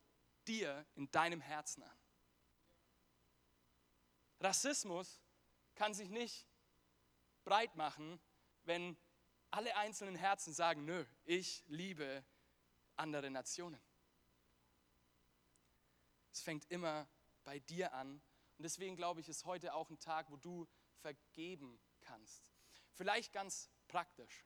[0.47, 1.99] dir, in deinem Herzen an.
[4.41, 5.21] Rassismus
[5.75, 6.47] kann sich nicht
[7.45, 8.21] breit machen,
[8.65, 8.97] wenn
[9.51, 12.25] alle einzelnen Herzen sagen, nö, ich liebe
[12.97, 13.81] andere Nationen.
[16.33, 17.09] Es fängt immer
[17.45, 18.23] bei dir an.
[18.59, 20.69] Und deswegen glaube ich, ist heute auch ein Tag, wo du
[21.01, 22.53] vergeben kannst.
[22.93, 24.45] Vielleicht ganz praktisch.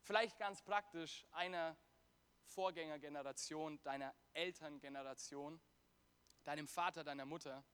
[0.00, 1.76] Vielleicht ganz praktisch einer
[2.50, 5.60] Vorgängergeneration, deiner Elterngeneration,
[6.44, 7.64] deinem Vater, deiner Mutter.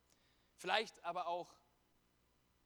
[0.57, 1.53] Vielleicht aber auch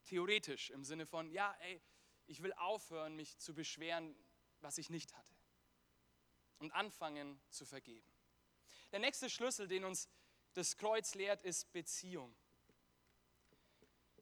[0.04, 1.80] theoretisch im Sinne von, ja, ey,
[2.26, 4.14] ich will aufhören, mich zu beschweren,
[4.60, 5.34] was ich nicht hatte.
[6.58, 8.12] Und anfangen zu vergeben.
[8.92, 10.08] Der nächste Schlüssel, den uns
[10.54, 12.34] das Kreuz lehrt, ist Beziehung.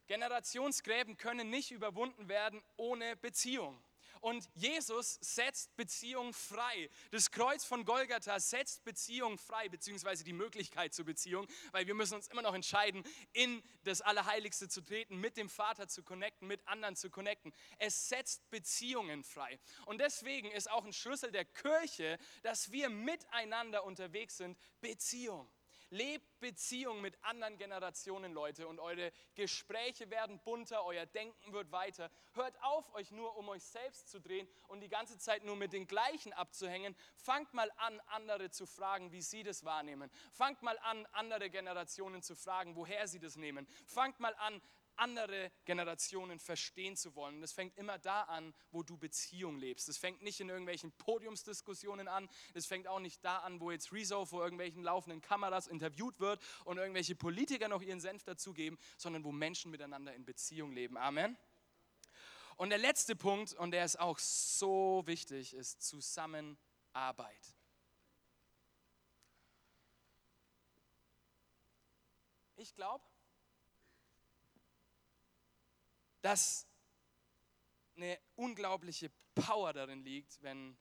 [0.06, 3.82] Generationsgräben können nicht überwunden werden ohne Beziehung.
[4.20, 6.90] Und Jesus setzt Beziehung frei.
[7.10, 12.14] Das Kreuz von Golgatha setzt Beziehung frei, beziehungsweise die Möglichkeit zur Beziehung, weil wir müssen
[12.14, 16.66] uns immer noch entscheiden, in das Allerheiligste zu treten, mit dem Vater zu connecten, mit
[16.66, 17.52] anderen zu connecten.
[17.78, 19.58] Es setzt Beziehungen frei.
[19.86, 25.50] Und deswegen ist auch ein Schlüssel der Kirche, dass wir miteinander unterwegs sind, Beziehung.
[25.90, 32.10] Lebt Beziehung mit anderen Generationen, Leute, und eure Gespräche werden bunter, euer Denken wird weiter.
[32.34, 35.72] Hört auf, euch nur um euch selbst zu drehen und die ganze Zeit nur mit
[35.72, 36.94] den gleichen abzuhängen.
[37.16, 40.10] Fangt mal an, andere zu fragen, wie sie das wahrnehmen.
[40.32, 43.66] Fangt mal an, andere Generationen zu fragen, woher sie das nehmen.
[43.86, 44.60] Fangt mal an,
[44.98, 47.40] andere Generationen verstehen zu wollen.
[47.40, 49.88] Das fängt immer da an, wo du Beziehung lebst.
[49.88, 52.28] Das fängt nicht in irgendwelchen Podiumsdiskussionen an.
[52.54, 56.40] Das fängt auch nicht da an, wo jetzt Rezo vor irgendwelchen laufenden Kameras interviewt wird
[56.64, 60.96] und irgendwelche Politiker noch ihren Senf dazugeben, sondern wo Menschen miteinander in Beziehung leben.
[60.96, 61.36] Amen.
[62.56, 66.58] Und der letzte Punkt, und der ist auch so wichtig, ist Zusammenarbeit.
[72.56, 73.04] Ich glaube,
[76.20, 76.66] dass
[77.96, 80.76] eine unglaubliche Power darin liegt, wenn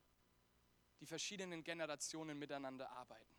[1.00, 3.36] die verschiedenen Generationen miteinander arbeiten.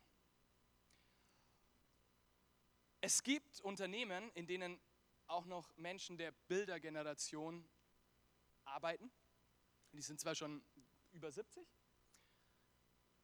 [3.02, 4.80] Es gibt Unternehmen, in denen
[5.26, 7.68] auch noch Menschen der Bildergeneration
[8.64, 9.10] arbeiten.
[9.92, 10.62] Die sind zwar schon
[11.12, 11.66] über 70.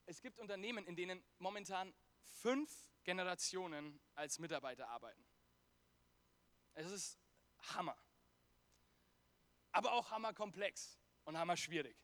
[0.07, 2.71] Es gibt Unternehmen, in denen momentan fünf
[3.05, 5.25] Generationen als Mitarbeiter arbeiten.
[6.75, 7.19] Es ist
[7.75, 7.97] Hammer
[9.77, 11.97] aber auch hammerkomplex und hammerschwierig.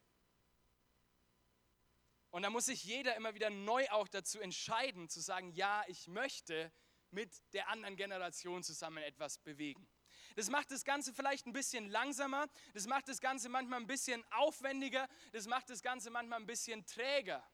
[2.31, 6.07] Und da muss sich jeder immer wieder neu auch dazu entscheiden, zu sagen, ja, ich
[6.07, 6.71] möchte
[7.11, 9.89] mit der anderen Generation zusammen etwas bewegen.
[10.37, 14.23] Das macht das Ganze vielleicht ein bisschen langsamer, das macht das Ganze manchmal ein bisschen
[14.33, 17.47] aufwendiger, das macht das Ganze manchmal ein bisschen träger.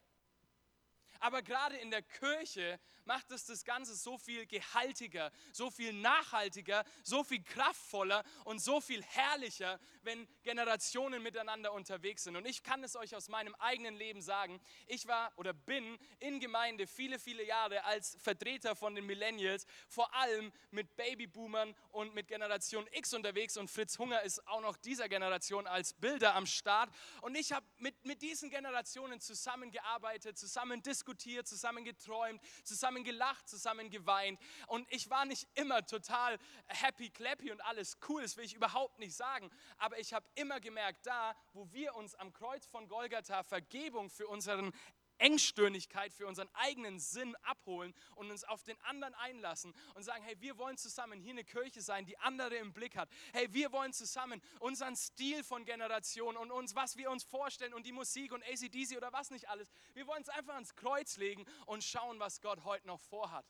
[1.20, 6.84] Aber gerade in der Kirche macht es das Ganze so viel gehaltiger, so viel nachhaltiger,
[7.02, 12.36] so viel kraftvoller und so viel herrlicher, wenn Generationen miteinander unterwegs sind.
[12.36, 14.60] Und ich kann es euch aus meinem eigenen Leben sagen.
[14.86, 20.14] Ich war oder bin in Gemeinde viele, viele Jahre als Vertreter von den Millennials, vor
[20.14, 23.56] allem mit Babyboomern und mit Generation X unterwegs.
[23.56, 26.90] Und Fritz Hunger ist auch noch dieser Generation als Bilder am Start.
[27.22, 33.90] Und ich habe mit, mit diesen Generationen zusammengearbeitet, zusammen diskutiert, zusammen geträumt, zusammen gelacht, zusammen
[33.90, 34.40] geweint.
[34.66, 38.98] Und ich war nicht immer total happy, clappy und alles cool, das will ich überhaupt
[38.98, 39.50] nicht sagen.
[39.78, 44.26] Aber ich habe immer gemerkt, da, wo wir uns am Kreuz von Golgatha Vergebung für
[44.26, 44.72] unseren
[45.18, 50.36] Engstirnigkeit für unseren eigenen Sinn abholen und uns auf den anderen einlassen und sagen, hey,
[50.40, 53.08] wir wollen zusammen hier eine Kirche sein, die andere im Blick hat.
[53.32, 57.86] Hey, wir wollen zusammen unseren Stil von Generationen und uns, was wir uns vorstellen und
[57.86, 59.70] die Musik und ACDC oder was nicht alles.
[59.94, 63.46] Wir wollen es einfach ans Kreuz legen und schauen, was Gott heute noch vorhat.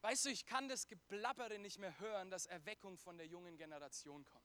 [0.00, 4.24] Weißt du, ich kann das Geblabbere nicht mehr hören, dass Erweckung von der jungen Generation
[4.24, 4.37] kommt.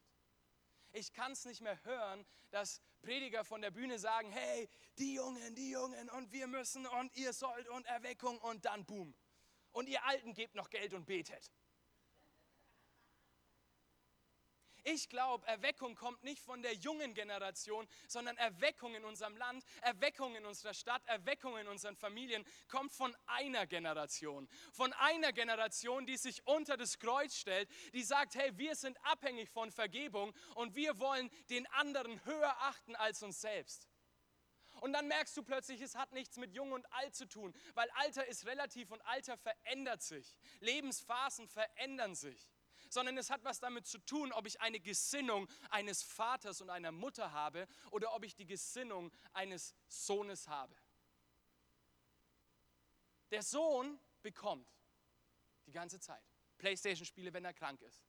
[0.96, 5.56] Ich kann es nicht mehr hören, dass Prediger von der Bühne sagen, hey, die Jungen,
[5.56, 9.12] die Jungen und wir müssen und ihr sollt und Erweckung und dann boom.
[9.72, 11.50] Und ihr Alten gebt noch Geld und betet.
[14.86, 20.36] Ich glaube, Erweckung kommt nicht von der jungen Generation, sondern Erweckung in unserem Land, Erweckung
[20.36, 24.46] in unserer Stadt, Erweckung in unseren Familien kommt von einer Generation.
[24.72, 29.48] Von einer Generation, die sich unter das Kreuz stellt, die sagt, hey, wir sind abhängig
[29.48, 33.88] von Vergebung und wir wollen den anderen höher achten als uns selbst.
[34.80, 37.88] Und dann merkst du plötzlich, es hat nichts mit Jung und Alt zu tun, weil
[37.94, 40.36] Alter ist relativ und Alter verändert sich.
[40.60, 42.50] Lebensphasen verändern sich.
[42.94, 46.92] Sondern es hat was damit zu tun, ob ich eine Gesinnung eines Vaters und einer
[46.92, 50.74] Mutter habe oder ob ich die Gesinnung eines Sohnes habe.
[53.30, 54.68] Der Sohn bekommt
[55.66, 56.22] die ganze Zeit
[56.58, 58.02] Playstation-Spiele, wenn er krank ist,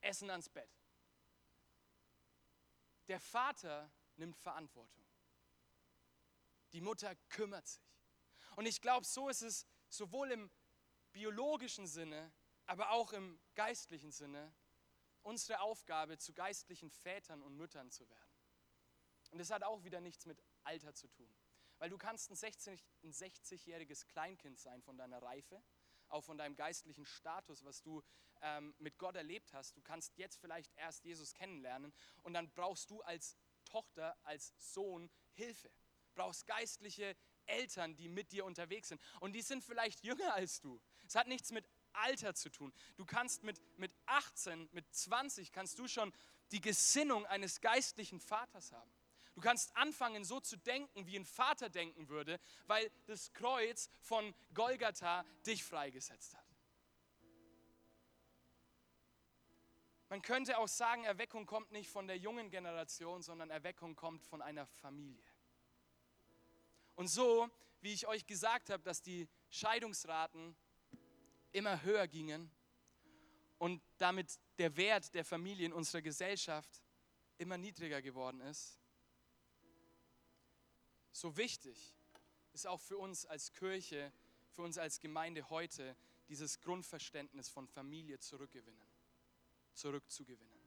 [0.00, 0.70] Essen ans Bett.
[3.08, 5.04] Der Vater nimmt Verantwortung.
[6.72, 7.84] Die Mutter kümmert sich.
[8.56, 10.50] Und ich glaube, so ist es sowohl im
[11.12, 12.32] biologischen Sinne,
[12.66, 14.54] aber auch im geistlichen Sinne
[15.22, 18.36] unsere Aufgabe, zu geistlichen Vätern und Müttern zu werden.
[19.30, 21.34] Und das hat auch wieder nichts mit Alter zu tun.
[21.78, 25.62] Weil du kannst ein 60-jähriges Kleinkind sein von deiner Reife,
[26.08, 28.02] auch von deinem geistlichen Status, was du
[28.40, 29.76] ähm, mit Gott erlebt hast.
[29.76, 31.92] Du kannst jetzt vielleicht erst Jesus kennenlernen
[32.22, 35.70] und dann brauchst du als Tochter, als Sohn Hilfe.
[36.14, 39.02] Brauchst geistliche Eltern, die mit dir unterwegs sind.
[39.20, 40.80] Und die sind vielleicht jünger als du.
[41.06, 42.72] Es hat nichts mit Alter zu tun.
[42.96, 46.12] Du kannst mit, mit 18, mit 20, kannst du schon
[46.52, 48.90] die Gesinnung eines geistlichen Vaters haben.
[49.34, 54.34] Du kannst anfangen, so zu denken, wie ein Vater denken würde, weil das Kreuz von
[54.54, 56.46] Golgatha dich freigesetzt hat.
[60.08, 64.40] Man könnte auch sagen, Erweckung kommt nicht von der jungen Generation, sondern Erweckung kommt von
[64.40, 65.22] einer Familie.
[66.94, 70.56] Und so, wie ich euch gesagt habe, dass die Scheidungsraten
[71.56, 72.50] immer höher gingen
[73.58, 76.82] und damit der Wert der Familie in unserer Gesellschaft
[77.38, 78.78] immer niedriger geworden ist,
[81.12, 81.94] so wichtig
[82.52, 84.12] ist auch für uns als Kirche,
[84.50, 85.96] für uns als Gemeinde heute,
[86.28, 88.88] dieses Grundverständnis von Familie zurückgewinnen,
[89.72, 90.60] zurückzugewinnen.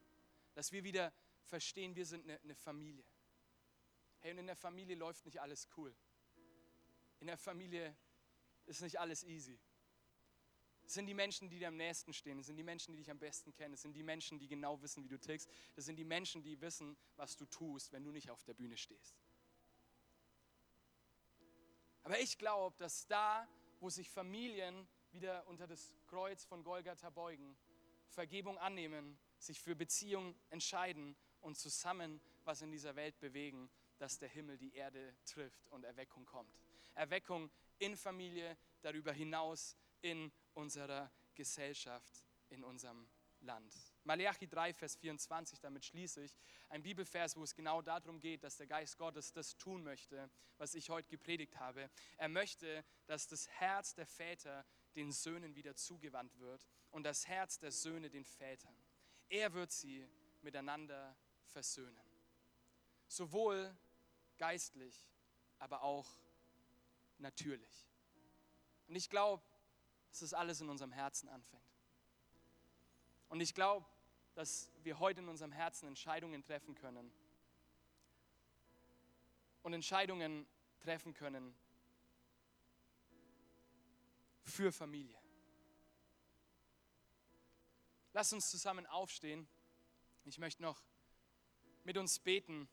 [0.54, 1.12] Dass wir wieder
[1.44, 3.04] verstehen, wir sind eine, eine Familie.
[4.18, 5.94] Hey, und in der Familie läuft nicht alles cool.
[7.20, 7.96] In der Familie
[8.66, 9.60] ist nicht alles easy.
[10.90, 12.40] Es sind die Menschen, die dir am nächsten stehen.
[12.40, 13.74] Es sind die Menschen, die dich am besten kennen.
[13.74, 15.48] Es sind die Menschen, die genau wissen, wie du tickst.
[15.76, 18.76] Das sind die Menschen, die wissen, was du tust, wenn du nicht auf der Bühne
[18.76, 19.14] stehst.
[22.02, 23.46] Aber ich glaube, dass da,
[23.78, 27.56] wo sich Familien wieder unter das Kreuz von Golgatha beugen,
[28.08, 34.28] Vergebung annehmen, sich für Beziehung entscheiden und zusammen was in dieser Welt bewegen, dass der
[34.28, 36.58] Himmel die Erde trifft und Erweckung kommt.
[36.96, 43.08] Erweckung in Familie, darüber hinaus in unserer Gesellschaft, in unserem
[43.42, 43.74] Land.
[44.04, 46.36] Malachi 3, Vers 24, damit schließe ich,
[46.68, 50.74] ein Bibelvers, wo es genau darum geht, dass der Geist Gottes das tun möchte, was
[50.74, 51.90] ich heute gepredigt habe.
[52.16, 57.58] Er möchte, dass das Herz der Väter den Söhnen wieder zugewandt wird und das Herz
[57.58, 58.76] der Söhne den Vätern.
[59.28, 60.06] Er wird sie
[60.42, 62.00] miteinander versöhnen.
[63.06, 63.76] Sowohl
[64.38, 65.08] geistlich,
[65.58, 66.08] aber auch
[67.18, 67.86] natürlich.
[68.86, 69.42] Und ich glaube,
[70.10, 71.64] dass das alles in unserem Herzen anfängt.
[73.28, 73.86] Und ich glaube,
[74.34, 77.12] dass wir heute in unserem Herzen Entscheidungen treffen können.
[79.62, 80.46] Und Entscheidungen
[80.80, 81.54] treffen können
[84.42, 85.18] für Familie.
[88.12, 89.46] Lass uns zusammen aufstehen.
[90.24, 90.82] Ich möchte noch
[91.84, 92.68] mit uns beten.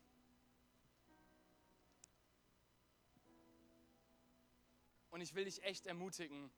[5.12, 6.52] Und ich will dich echt ermutigen,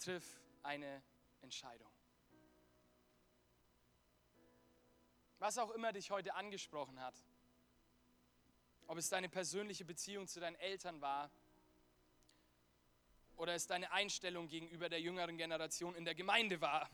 [0.00, 1.02] triff eine
[1.40, 1.90] Entscheidung.
[5.38, 7.14] Was auch immer dich heute angesprochen hat.
[8.86, 11.30] Ob es deine persönliche Beziehung zu deinen Eltern war
[13.36, 16.90] oder es deine Einstellung gegenüber der jüngeren Generation in der Gemeinde war.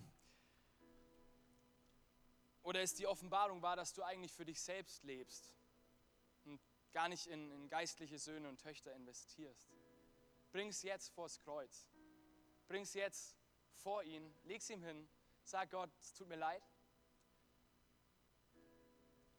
[2.63, 5.57] Oder es die Offenbarung war, dass du eigentlich für dich selbst lebst
[6.45, 6.61] und
[6.93, 9.73] gar nicht in, in geistliche Söhne und Töchter investierst.
[10.53, 11.89] Bring es jetzt vors Kreuz.
[12.69, 13.37] Bring es jetzt
[13.75, 15.09] vor ihn, leg es ihm hin,
[15.43, 16.63] sag Gott, es tut mir leid,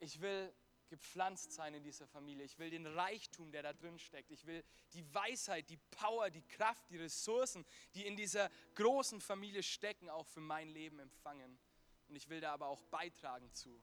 [0.00, 0.54] ich will
[0.88, 2.44] gepflanzt sein in dieser Familie.
[2.44, 4.30] Ich will den Reichtum, der da drin steckt.
[4.30, 7.64] Ich will die Weisheit, die Power, die Kraft, die Ressourcen,
[7.94, 11.58] die in dieser großen Familie stecken, auch für mein Leben empfangen.
[12.08, 13.80] Und ich will da aber auch beitragen zu,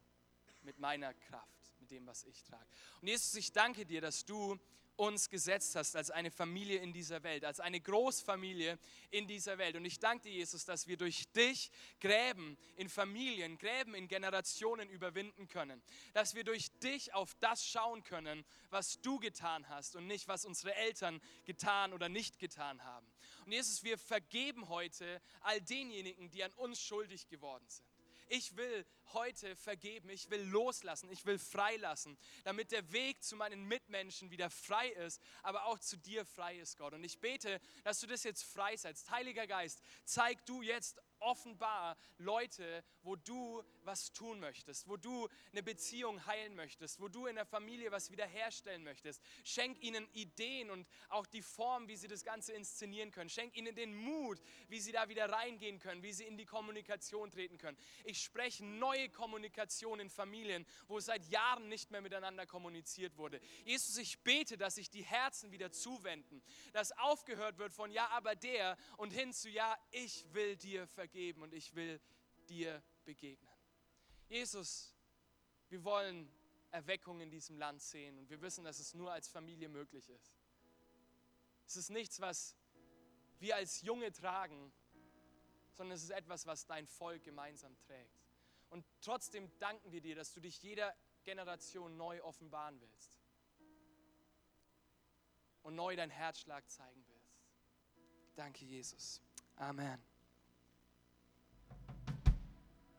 [0.62, 2.68] mit meiner Kraft, mit dem, was ich trage.
[3.02, 4.60] Und Jesus, ich danke dir, dass du
[4.98, 8.78] uns gesetzt hast als eine Familie in dieser Welt, als eine Großfamilie
[9.12, 9.76] in dieser Welt.
[9.76, 14.90] Und ich danke dir, Jesus, dass wir durch dich Gräben in Familien, Gräben in Generationen
[14.90, 15.82] überwinden können.
[16.14, 20.46] Dass wir durch dich auf das schauen können, was du getan hast und nicht, was
[20.46, 23.08] unsere Eltern getan oder nicht getan haben.
[23.46, 27.86] Und Jesus, wir vergeben heute all denjenigen, die an uns schuldig geworden sind.
[28.28, 33.66] Ich will heute vergeben, ich will loslassen, ich will freilassen, damit der Weg zu meinen
[33.66, 36.94] Mitmenschen wieder frei ist, aber auch zu dir frei ist, Gott.
[36.94, 39.10] Und ich bete, dass du das jetzt freisetzt.
[39.12, 45.64] Heiliger Geist, zeig du jetzt offenbar Leute, wo du was tun möchtest, wo du eine
[45.64, 49.22] Beziehung heilen möchtest, wo du in der Familie was wiederherstellen möchtest.
[49.44, 53.30] Schenk ihnen Ideen und auch die Form, wie sie das Ganze inszenieren können.
[53.30, 57.32] Schenk ihnen den Mut, wie sie da wieder reingehen können, wie sie in die Kommunikation
[57.32, 57.78] treten können.
[58.04, 58.64] Ich spreche
[58.96, 63.40] neue Kommunikation in Familien, wo seit Jahren nicht mehr miteinander kommuniziert wurde.
[63.66, 66.42] Jesus, ich bete, dass sich die Herzen wieder zuwenden,
[66.74, 71.42] dass aufgehört wird von ja, aber der und hin zu ja, ich will dir vergeben
[71.42, 72.00] und ich will
[72.50, 73.54] dir begegnen.
[74.28, 74.94] Jesus,
[75.70, 76.32] wir wollen
[76.72, 80.34] Erweckung in diesem Land sehen und wir wissen, dass es nur als Familie möglich ist.
[81.68, 82.56] Es ist nichts, was
[83.40, 84.72] wir als Junge tragen,
[85.74, 88.25] sondern es ist etwas, was dein Volk gemeinsam trägt.
[88.76, 93.18] Und trotzdem danken wir dir, dass du dich jeder Generation neu offenbaren willst
[95.64, 97.40] und neu dein Herzschlag zeigen willst.
[98.36, 99.22] Danke, Jesus.
[99.56, 100.15] Amen.